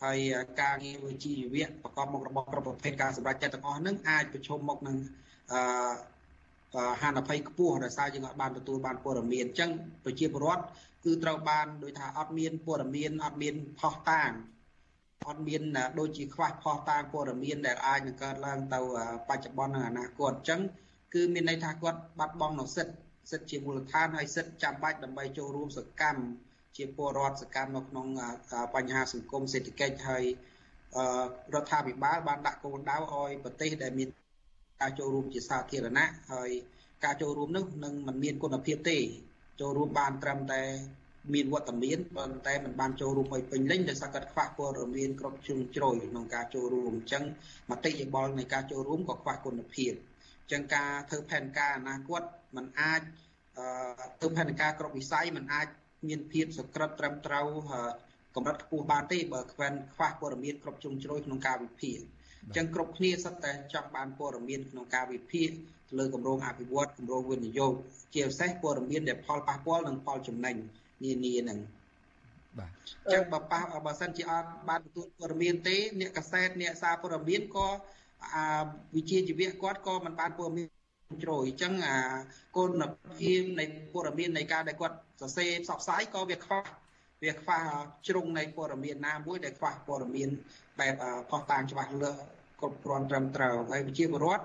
[0.05, 0.19] ហើយ
[0.61, 4.97] ការងារវិជ្ជាជីវៈប្រកបមុខរបរគ្រប់ប្រភេទការសម្រេចចិត្តទាំងអស់ហ្នឹងអាចប្រឈមមុខនឹង
[5.53, 9.71] អឺហានិភ័យខ្ពស់ដោយសារយើងអត់បានទទួលបានព័ត៌មានអញ្ចឹង
[10.05, 10.63] ប្រជាពលរដ្ឋ
[11.05, 14.31] គឺត្រូវបានដោយថាអត់មានព័ត៌មានអត់មានផុសតាង
[15.29, 15.62] អត់មាន
[15.99, 18.81] ដូចជាខ្វះផុសតាងព័ត៌មានដែលអាចនឹងកើតឡើងទៅ
[19.29, 20.61] បច្ចុប្បន្ននិងអនាគតអញ្ចឹង
[21.14, 22.95] គឺមានន័យថាគាត់បាត់បង់នូវសិទ្ធិ
[23.31, 26.23] សិទ្ធិជាមូលដ្ឋានហើយសិទ្ធិចាំបាច់ដើម្បីចូលរួមសកម្ម
[26.77, 28.07] ជាពលរដ្ឋសកម្មនៅក្នុង
[28.75, 30.25] បញ្ហាសង្គមសេដ្ឋកិច្ចហើយ
[31.55, 34.09] រដ្ឋាភិបាលបានដាក់គោលដៅឲ្យប្រទេសដែលមាន
[34.81, 36.51] ការចូលរួមជាសាធារណៈហើយ
[37.05, 38.99] ការចូលរួមនោះនឹងមិនមានគុណភាពទេ
[39.61, 40.62] ចូលរួមបានត្រឹមតែ
[41.34, 47.24] មានវត្តមានប៉ុន្តែมันបានចូលរួមឲ្យពេញលេញដោយសារគាត់ខ្វះព័ត៌មានគ្រប់ជ្រុងជ្រោយក្នុងការចូលរួមអញ្ចឹង
[47.72, 49.93] មតិយោបល់នៃការចូលរួមក៏ខ្វះគុណភាព
[50.41, 52.22] អញ្ចឹងការធ្វើផែនការអនាគត
[52.56, 53.01] มันអាច
[54.20, 55.68] ធ្វើផែនការគ្រប់វិស័យมันអាច
[56.08, 57.47] មានភាពសក្រិតត្រឹមត្រូវ
[58.36, 61.97] កម្រិតខ្ពស់បានទេបើខ្វែនខ្វះព័ត៌មានគ្រប់ជ្រុងជ្រោយក្នុងការវិភាគ
[62.43, 65.49] អញ្ចឹងគ្រប់គ្នាសិតតែចង់បានព័ត៌មានក្នុងការវិភាគ
[65.97, 67.74] លើគម្រោងអភិវឌ្ឍគម្រោងវិនិយោគ
[68.14, 70.56] ជាពិសេសព័ត៌មានដែលផលប៉ះពាល់និងផលចំណេញ
[71.05, 71.59] នានាហ្នឹង
[72.59, 77.68] បាទអញ្ចឹងបើប៉ះបើសិនជាអត់បានទទួលព័ត៌មានទេ អ្នកកសែតអ្នកសារព័ត៌មានក៏
[78.34, 78.44] អា
[78.96, 80.66] វិជាជីវៈគាត់ក៏មិនបានព័ត៌មាន
[81.24, 81.96] ជ្រោយអញ្ចឹងអា
[82.57, 82.82] គុណ
[83.18, 86.62] ភាពនៃព័ត៌មាននៃការដែលគាត់សរសេរផ្សព្វផ្សាយក៏វាខ្វះ
[87.24, 87.61] វាខ្វះ
[88.09, 90.28] ជ្រុងនៃព័ត៌មានណាមួយដែលខ្វះព័ត៌មាន
[90.80, 90.94] បែប
[91.30, 92.20] ផុសតាងច្បាស់លាស់
[92.61, 94.44] គ្រប់គ្រាន់ត្រឹមត្រូវហើយវិជាពលរដ្ឋ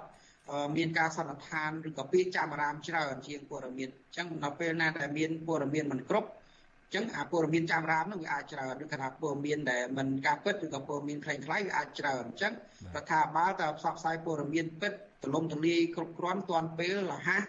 [0.77, 12.53] មានការសន្និដ្ឋានឬក៏ពាក្យចាំអារាមច្រើនជាងព័ត៌មានអញ្ចឹងដល់ពេលណាដែលមានព័ត៌មានមិនគ្រប់អញ្ចឹងអាព័ត៌មានតាមរាមនឹងវាអាចច្រើនឬថាព័ត៌មានដែលមិនការពិតឬក៏ព័ត៌មានខ្លាំងខ្លាយវាអាចច្រើនអញ្ចឹង
[12.95, 17.43] រដ្ឋាភិបាលតើផ្សព្វផ្សាយព័ត៌មានពិតទលំទលាយគ្រប់គ្រាន់ទាន់ពេលរហ័ស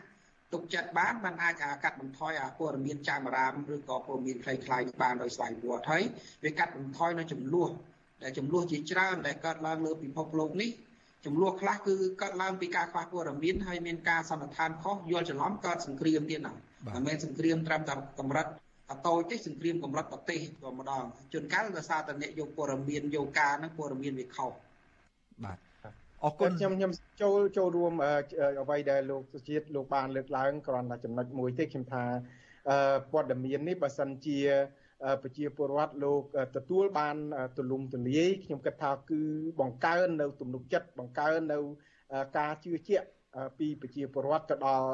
[0.53, 6.03] ទុកចិត្តបានมันអាចកាត់បន្ថយអាព័ត៌មានចាំរាមឬក៏ព័ត៌មានខ្លាំងខ្លាយបានដោយស្វ័យវត្តហើយ
[6.45, 7.71] វាកាត់បន្ថយនៅចំនួន
[8.23, 10.71] ដែលចំនួនជាច្រើនដែលកើតឡើងលើពិភពលោកនេះ
[11.27, 16.53] ចំនួនខ្លះគឺកើតឡើងពីការខ្វះព័ត៌មានហើយមានការសន្និដ្ឋានខុសយល់ច្រឡំកើតសង្គ្រាមទៀតណា
[16.87, 18.47] មិនមែនសង្គ្រាមត្រឹមតែកម្រិត
[19.07, 24.51] តូចទេសង្គ្រាមកម្រិតប្រទេសក៏ម្ដងជួនកាលដោយសារតែអ្នកយកព័ត៌មានយកការហ្នឹងព័ត៌មានវាខុស
[25.45, 25.59] បាទ
[26.25, 27.93] អរគុណខ្ញុំខ្ញុំចូលចូលរួម
[28.61, 32.05] អ្វីដែលលោកសុជាតិលោកបានលើកឡើងគ្រាន់តែចំណុចមួយទេខ្ញុំថា
[33.13, 34.39] ព័ត៌មាននេះបើសិនជា
[35.23, 36.23] ប្រជាពលរដ្ឋលោក
[36.57, 37.17] ទទួលបាន
[37.57, 39.21] ទូលំទូលាយខ្ញុំគិតថាគឺ
[39.61, 41.59] បង្កើននៅទំនុកចិត្តបង្កើននៅ
[42.39, 43.07] ការជឿជាក់
[43.59, 44.87] ពីប្រជាពលរដ្ឋទៅដល់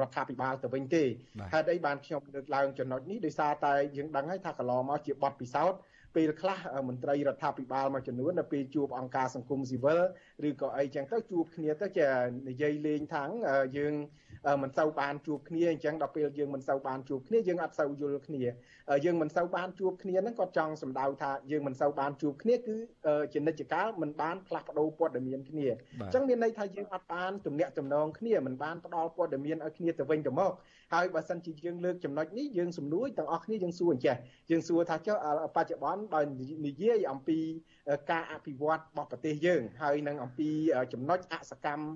[0.00, 1.04] រដ្ឋាភិបាលទៅវិញទេ
[1.52, 5.78] ហេតុអីបានខ្ញុំលើកឡើងចំណុចនេះដោយសារតែយើងដឹងហើយថាកន្លងមកជាបទពិសោធន៍
[6.16, 6.58] ពេលខ្លះ
[6.88, 10.02] មន្ត្រីរដ្ឋាភិបាលមួយចំនួននៅពេលជួបអង្គការសង្គមស៊ីវិល
[10.48, 12.08] ឬក៏អីចឹងទៅជួបគ្នាទៅជា
[12.48, 13.28] និយាយលេងថាង
[13.76, 13.94] យើង
[14.62, 18.42] មិនសូវបានជួបគ្នាអញ្ចឹងដល់ពេលយើងមិនសូវបានជួបគ្នាយើងអត់សូវយល់គ្នា
[19.04, 22.76] យើងមិនសូវបានជួបគ្នាហ្នឹងគាត់ចង់សម្ដៅថាយើងមិនសូវបានជួបគ្នាគឺ
[23.32, 25.66] ជានិច្ចកាលមិនបានផ្លាស់ប្ដូរព័ត៌មានគ្នា
[26.00, 30.52] អញ្ចឹងមានន័យថាយើងអត់បានទំនាក់ទំនងគ្នាមិនបានផ្ដល់ព័ត៌មានឲ្យគ្នាទៅវិញទៅមក
[30.92, 34.16] ហើយបើសិនជាយើងលើកចំណុចនេះយើងសំនួរទាំងអស់គ្នាយើងសួរអញ្ចេះ
[34.50, 35.16] យើងសួរថាចុះ
[35.56, 36.24] បច្ចុប្បន្នដោយ
[36.66, 37.38] និយាយអំពី
[38.10, 40.48] ការអភិវឌ្ឍរបស់ប្រទេសយើង ហើយនឹងអំពី
[40.92, 41.86] ចំណុចអសកម្ម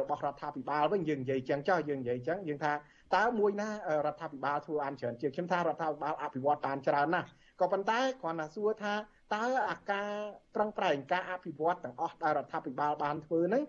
[0.00, 2.72] របស់រដ្ឋាភិបាលវិញយើងនិយាយចឹងចោះយើងនិយាយចឹងយើងថា
[3.16, 3.70] តើមួយណា
[4.06, 7.28] រដ្ឋាភិបាលធ្វើបានច្រើនជាងខ្ញុំថារដ្ឋាភិបាលអភិវឌ្ឍបានច្រើនណាស់
[7.60, 8.94] ក៏ប៉ុន្តែគ្រាន់តែសួរថា
[9.34, 10.10] តើអាការ
[10.54, 13.62] ប្រឹងប្រែងការអភិវឌ្ឍទាំងអស់ដែលរដ្ឋាភិបាលបានធ្វើហ្នឹង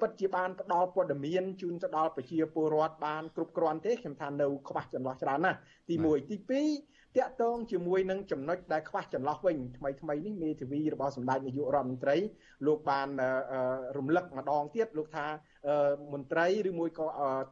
[0.00, 12.16] ពិតជាបានផ្ដល់ព័ត៌មានជូនទៅដល់ប្រជាពលរដ្ឋបានគ្រប់គ្រាន់ទេខ្ញុំថានៅខ្វះចន្លោះច្រើនណាស់ទី1ទី2តាក់ទងជាមួយនឹងចំណុចដែលខ្វះចន្លោះវិញថ្មីថ្មីនេះមេធាវីរបស់សម្ដេចនាយករដ្ឋមន្ត្រី
[12.66, 13.08] លោកបាន
[13.96, 15.26] រំលឹកម្ដងទៀតលោកថា
[16.12, 17.06] មន្ត្រីឬមួយក៏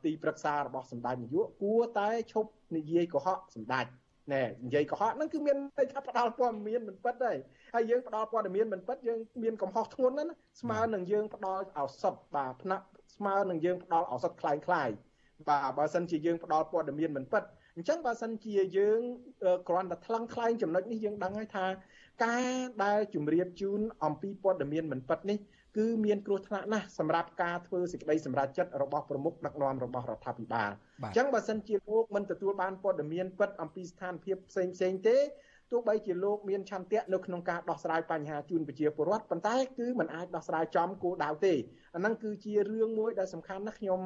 [0.05, 3.87] ទីប្រឹក្សារបស់សម្ដេចនាយកគួរតែឈប់និយាយកុហកសម្ដេច
[4.34, 7.34] ណែនិយាយកុហកហ្នឹងគឺមានន័យថាផ្ដាល់ព័ត៌មានមិនពិតទេ
[7.76, 12.82] ហើយយើងផ្ដាល់ព័ត៌មានមិនពិតយើងមានកំហុសធ្ងន់ណាស់ស្មើនឹងយើងផ្ដាល់ឱសថបាទផ្នែក
[13.16, 14.90] ស្មើនឹងយើងផ្ដាល់ឱសថคล้ายคล้าย
[15.48, 17.44] បាទបើសិនជាយើងផ្ដាល់ព័ត៌មានមិនពិត
[17.76, 19.00] អញ្ចឹងបើសិនជាយើង
[19.70, 21.66] គ្រាន់តែថ្លឹងថ្លែងចំណុចនេះយើងដឹងហើយថា
[22.26, 22.46] ការ
[22.84, 25.38] ដែលជំរាបជូនអំពីព័ត៌មានមិនពិតនេះ
[25.77, 30.71] គឺមានគ្រោះថ្នាក់ណាស់សម្រាប់ការធ្វើសេចក្តីសម្រេចចិត្តរបស់ប្រមុខដឹកនាំរបស់រដ្ឋាភិបាល
[31.03, 35.19] អញ្ចឹងបើសិនជាលោកមិនទទួលបានព័ត៌មានពិតអំពីស្ថានភាពផ្សេងផ្សេងទេ
[35.73, 41.55] ទោះបីជាលោកមានឆន្ទៈនៅក្នុងការដោះស្រាយបញ្ហាជូនប្រជាពលរដ្ឋប៉ុន្តែគឺมันអាចដោះស្រាយចំគោលដៅទេ
[41.95, 44.01] អាហ្នឹងគឺជារឿងមួយដែលសំខាន់ណាស់ខ្ញុំ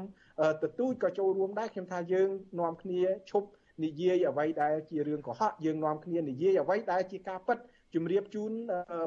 [0.63, 2.29] ទទូចក៏ចូលរួមដែរខ្ញុំថាយើង
[2.61, 3.49] នាំគ្នាឈប់
[3.85, 7.59] និយាយអ្វីដែលជារឿងកុហកយើងនាំគ្នានិយាយអ្វីដែលជាការពិត
[7.97, 8.53] ជំរាបជូន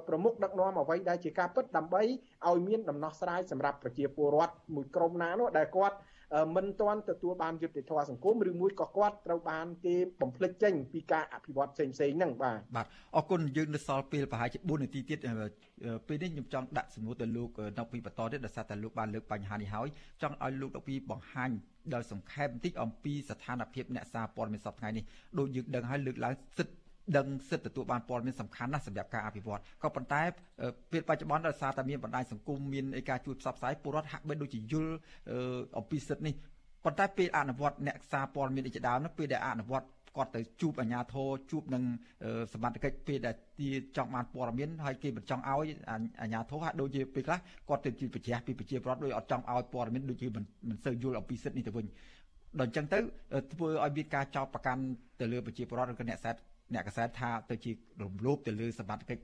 [0.08, 2.02] ប្រមុខដឹកនាំអ្វីដែលជាការពិតដើម្បី
[2.48, 5.98] ឲ្យមានដំណោះស្រាយសម្រាប់ប្រជាពលរដ្ឋមួយក្រុមណានោះដែលគាត់
[6.56, 15.20] មិនទាន់ទទួលបានយុត្តិធម៌សង្គមឬមួយក៏គាត់ត្រូវបានគេបំភ្លេចចេញពីការអភិវឌ្ឍផ្សេងផ្សេងហ្នឹងបាទបាទអរគុណយើងនៅសល់ពេលប្រហែលជា4នាទីទៀត
[16.08, 19.88] ពេលនេះខ្ញុំចង់ដាក់សំណួរទៅលោកដកពីបន្តទៀតដោយសារតែលោកបានលើកបញ្ហានេះហើយ
[20.22, 21.50] ចង់ឲ្យលោកដកពីបង្ហាញ
[21.94, 25.04] ដល់សង្ខេបបន្តិចអំពីស្ថានភាពអ្នកសារព័ត៌មានសប្តាហ៍នេះ
[25.40, 30.22] ដូចយើងដឹងហើយលើកឡើងសិទ្ធិ ដឹងសិទ្ធិទទួលបានព័ត៌មានសំខាន់ណាស់សម្រាប់ការអភិវឌ្ឍក៏ប៉ុន្តែ
[30.92, 34.94] ពេលបច្ចុប្បន្នដោយសារតែមានបណ្ដាញសង្គមមានឯការជួយផ្សព្វផ្សាយពលរដ្ឋហាក់បីដូចជាយល់
[35.78, 36.36] អំពីសិទ្ធិនេះ
[36.86, 39.88] ប៉ុន្តែពេលអនុវត្តអ្នកសារព័ត៌មានឯជាដើមនោះពេលដែលអនុវត្ត
[40.18, 41.84] គាត់ទៅជួបអាជ្ញាធរជួបនឹង
[42.54, 45.68] សមត្ថកិច្ចពេលដែលទីចង់បានព័ត៌មានហើយគេមិនចង់ឲ្យ
[46.22, 47.40] អាជ្ញាធរហាក់ដូចជាពេលខ្លះ
[47.70, 51.86] គាត់ទៅជាប្រជែកពីប្រជាពលរដ្ឋដោយអត់ចង់ឲ្យព័ត៌មានដូចជាមិនមិនសូវយល់អំពីសិទ្ធិនេះទៅវិញ
[52.60, 53.00] ដល់អញ្ចឹងទៅ
[53.54, 54.82] ធ្វើឲ្យមានការចោទប្រកាន់
[55.20, 56.42] ទៅលើប្រជាពលរដ្ឋឬក៏អ្នកសាស្ត្រ
[56.74, 57.72] អ្នកកសែតថាទៅជា
[58.04, 59.24] រំលោភទៅលើសមត្ថកិច្ច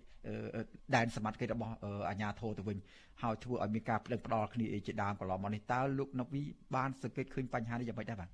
[0.96, 1.74] ដែនសមត្ថកិច្ចរបស់
[2.10, 2.78] អាជ្ញាធរទៅវិញ
[3.22, 6.44] ហើយធ្វើឲ្យមានការប្តឹងផ្ដាល់គ្នាជាដើមកន្លងមកនេះតើលោកណូវី
[6.76, 8.30] បានសង្កេតឃើញបញ្ហានេះយ៉ាងម៉េចដែរបាទ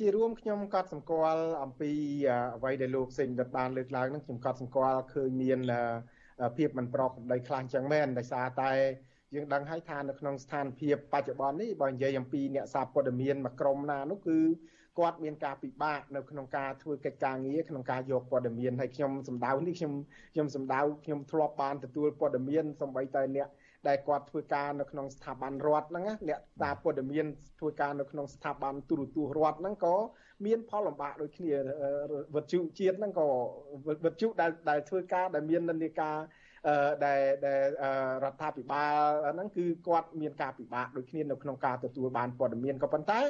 [0.00, 1.90] ជារួមខ្ញុំក៏សម្គាល់អំពី
[2.56, 5.60] អ្វីដែលលោកសេងដិតបានលើកឡើងនឹងខ្ញុំក៏សម្គាល់ឃើញមាន
[6.56, 8.72] ភាពមិនប្រក្រតីខ្លះចឹងមែនដោយសារតែ
[9.34, 14.38] យើងដឹងហើយថានៅក្នុងស្ថានភាពបច្ចុប្បន្ននេះបើនិយាយអំពីអ្នកសារព័ត៌មានមួយក្រុមណានោះគឺ
[14.98, 19.92] គាត់មានការពិបាកនៅក្នុងការធ្វើកិច្ចការងារក្នុងការយកព័ត៌មានហើយខ្ញុំសម្ដៅនេះខ្ញុំ
[20.34, 23.48] ខ្ញុំសម្ដៅខ្ញុំធ្លាប់បានទទួលព័ត៌មានសម្បីតែអ្នក
[23.88, 27.26] ដែលគាត់ធ្វើការនៅក្នុងស្ថាប័នរដ្ឋហ្នឹងអ្នកតាព័ត៌មាន
[27.58, 29.96] ធ្វើការនៅក្នុងស្ថាប័នទូរទស្សន៍រដ្ឋហ្នឹងក៏
[30.46, 31.52] មានផលលំបាកដូចគ្នា
[32.34, 33.28] វិទ្យុជាតិហ្នឹងក៏
[34.04, 36.16] វិទ្យុដែលដែលធ្វើការដែលមាននិន្នាការ
[37.06, 37.62] ដែលដែល
[38.24, 38.94] រដ្ឋាភិបាល
[39.34, 43.20] ហ្នឹងគឺគាត់មានការពិបាកដូចគ្នានៅក្នុងការទទួលបានព័ត៌មានក៏ប៉ុន្តែ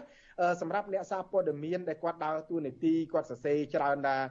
[0.60, 4.22] សម្រាប់អ្នកសារព័ត៌មានដែលគាត់ដើរតួនាទីគាត់សរសេរច្រើនដែរ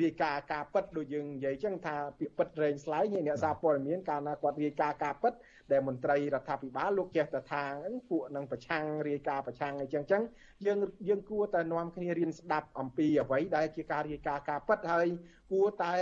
[0.00, 5.32] រាយការណ៍ការពិតដូចយើងនិយាយចឹងថាពាក្យពិតរែងស្លែងអ្នកសារព័ត៌មានកាលណាគាត់រាយការណ៍ការពិត
[5.72, 7.62] ដែលមន្ត្រីរដ្ឋាភិបាលលោកចេះតែថា
[8.10, 10.22] ពួកនឹងប្រឆាំងរាយការណ៍ប្រឆាំងអីចឹងចឹង
[10.66, 10.78] យើង
[11.08, 15.06] យើងគួរតែនាំគ្នារៀនស្ដាប់អំពីអ្វីដែលជាការរាយការណ៍ការពិតហើយ
[15.54, 15.94] គួរតែ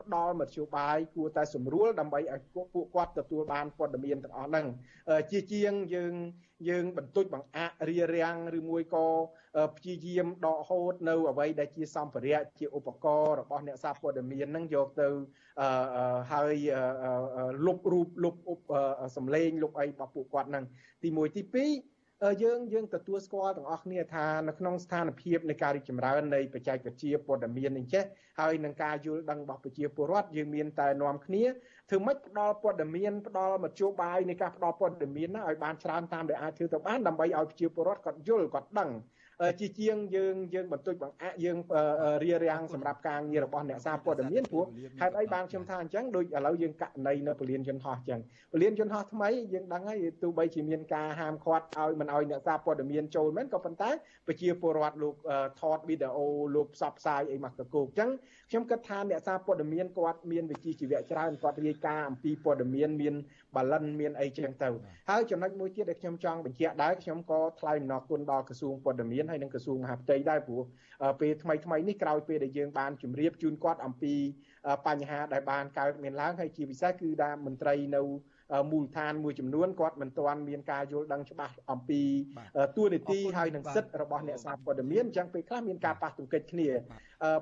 [0.00, 2.40] ផ្ដល់មធ្យោបាយគួរតែសម្រួលដើម្បីឲ្យ
[2.74, 4.66] ពួកគាត់ទទួលបានព័ត៌មានទាំងអស់ហ្នឹង
[5.30, 6.14] ជាជាងយើង
[6.68, 9.06] យើងបន្ទុចបង្អាក់រារាំងឬមួយក៏
[9.76, 15.08] ព្យាយាមដកហូតនៅអ្វីដែលជាសម្ភារៈជាឧបករណ៍របស់អ្នកសារព័ត៌មានហ្នឹងយកទៅ
[16.32, 16.56] ហើយ
[17.66, 18.34] លុបរូបលុប
[19.16, 20.64] សំឡេងលុបអីរបស់ពួកគាត់ហ្នឹង
[21.02, 21.93] ទី1ទី2
[22.42, 28.04] យើងយើងទទួលស្គាល់ទាំងអស់គ្នាថានៅក្នុងស្ថានភាពនៃការរីកចម្រើននៃបច្ចេកវិទ្យាព័ត៌មាននេះចេះ
[28.40, 31.44] ហើយនឹងការយល់ដឹងរបស់ប្រជាពលរដ្ឋយើងមានតែនាំគ្នា
[31.90, 38.90] ធ្វើម៉េចផ្ដល់ព័ត៌មានផ្ដល់មធ្យោបាយនៃការផ្ដល់ព័ត៌មានណាឲ្យបានច្រើនតាមដែលអាចធ្វើទៅបានដើម្បីឲ្យប្រជាពលរដ្ឋគាត់យល់គាត់ដឹង
[39.60, 41.58] ជាជាងយើងយើងបន្ទុចបង្អាក់យើង
[42.24, 44.64] រៀបរៀងសម្រាប់ការងាររបស់អ្នកសារព័ត៌មានព្រោះ
[45.00, 48.20] ហេតុអីបានខ្ញុំថាអញ្ចឹងដូចឥឡូវយើងកណីនៅពលានយន្តហោះអញ្ចឹង
[48.52, 53.90] ពលានយន្តហោះថ្មីយើងដឹងហើយទោះបីជាមានការហាមឃាត់ឲ្យមិនឲ្យអ្នកសារព័ត៌មានចូលមែនក៏ប៉ុន្តែ
[54.26, 55.14] ប្រជាពលរដ្ឋលោក
[55.60, 58.10] ថតវីដេអូលោកផ្សព្វផ្សាយអីមកកកោកអញ្ចឹង
[58.50, 63.14] ខ្ញុំគិតថាអ្នកសារព័ត៌មានគាត់មានវិជ្ជាជីវៈច្រើនគាត់រាយការណ៍អំពីព័ត៌មានមាន
[63.56, 64.70] បាឡិនមានអីចឹងទៅ
[65.10, 70.62] ហើយចំណុចមួយទៀតដែលខ្ញុំចង់បញ្ជាក់ដែរខ្ញុំក៏ថ្លែងអំណរគុណដល់ក្រសួងព័ត៌មានហើយនិងក្រសួងមហាផ្ទៃដែរព្រោះ
[71.20, 74.14] ពេលថ្មីថ្មីនេះក្រោយពេលដែលយើងបានជម្រាបជូនគាត់អំពី
[74.86, 78.02] បញ្ហាដែលបានកើតមានឡើងហើយជាពិសេសគឺដែលមន្ត្រីនៅ
[78.72, 82.02] មូលដ្ឋានមួយចំនួនគាត់មិនទាន់មានការយល់ដឹងច្បាស់អំពី
[82.76, 86.68] ទួលនីតិហើយនិងសិទ្ធិរបស់អ្នកសារព័ត៌មានអញ្ចឹងពេលខ្លះមានការប៉ះទង្គិចគ្នា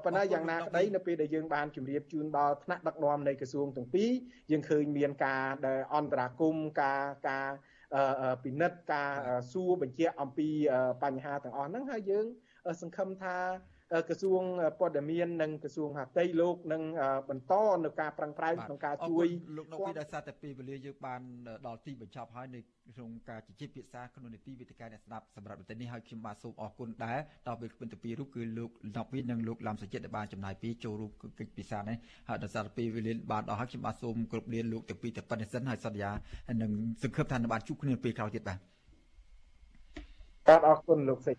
[0.04, 4.10] ប៉ុន្តែយ៉ាងណាក្តីនៅពេលដែលយើងបានជម្រាបជូនដល់ថ្នាក់ដឹកនាំនៃក្រសួងទាំងពីរ
[4.50, 7.48] យើងឃើញមានការដែលអន្តរាគមការការ
[8.43, 9.11] ពិនិត្យការ
[9.53, 10.49] សួរបញ្ជាក់អំពី
[11.03, 12.26] បញ្ហាទាំងអស់ហ្នឹងហើយយើង
[12.82, 13.36] សង្ឃឹមថា
[14.09, 14.43] ក្រសួង
[14.78, 16.82] ព័ត៌មាននិងក្រសួងហាផ្ទៃលោកនឹង
[17.30, 17.53] បន្ត
[17.84, 19.26] នៅការប្រឹងប្រែងក្នុងការជួយ
[19.57, 21.20] លោកនៅពីដោយសារតែពេលវេលាយើងបាន
[21.66, 22.61] ដល់ទីបញ្ចប់ហើយនៅ
[22.97, 27.18] ក្នុងការជជែកពិសាក្នុងនីតិវិទ្យាអ្នកស្ដាប់សម្រាប់ប្រទេសនេះហើយខ្ញុំបាទសូមអរគុណដែរ
[27.49, 31.97] ដល់ពេលពិនទៅពីរូបគឺលោកណប់វីនិងលោកឡាំសចិត្តដែលបានចំណាយពេលចូលរួមកិច្ចពិសានេះ
[32.28, 36.11] ហើយដោយសារពេលវេលាបានដល់ហើយខ្ញុំបាទសូមគ្រប់លានលោកទាំងពីរទៅប៉ុណ្្នេះសិនហើយសន្យា
[36.62, 36.72] នឹង
[37.03, 38.59] សង្ឃឹមថានឹងបានជួបគ្នាពេលក្រោយទៀតបាទ
[40.47, 41.36] បាទអរគុណលោកសេច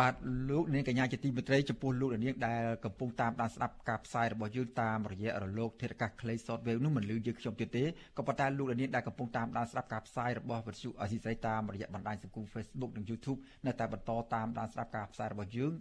[0.00, 0.14] បាទ
[0.50, 7.84] លោកនាងកញ្ញាជាទីមេត្រីចំពោះលោកនាងដែលកំពុងតាមដានស្ដាប់ការផ្សាយរបស់យើងតាមរយៈរលកធាតុអាកាសខ្លី Shortwave នោះមិនលឺយើងខ្ញុំទៀតទេ
[8.16, 15.72] ក៏ប៉ុន្តែលោកនាងដែលកំពុងតាមដានស្ដាប់ការផ្សាយរបស់វិទ្យុអស៊ីសេរីតាមរយៈបណ្ដាញសង្គម Facebook និង YouTube នៅតែបន្តតាមដានស្ដាប់ការផ្សាយរបស់យើង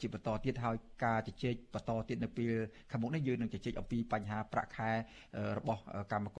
[0.00, 2.52] ជាបន្តទៀតហើយការជជែកបន្តទៀតនៅពេល
[2.90, 4.90] ខាងមុខនេះយើងនឹងជជែកអំពីបញ្ហាប្រាក់ខែ
[5.58, 5.80] របស់
[6.12, 6.28] កម្ម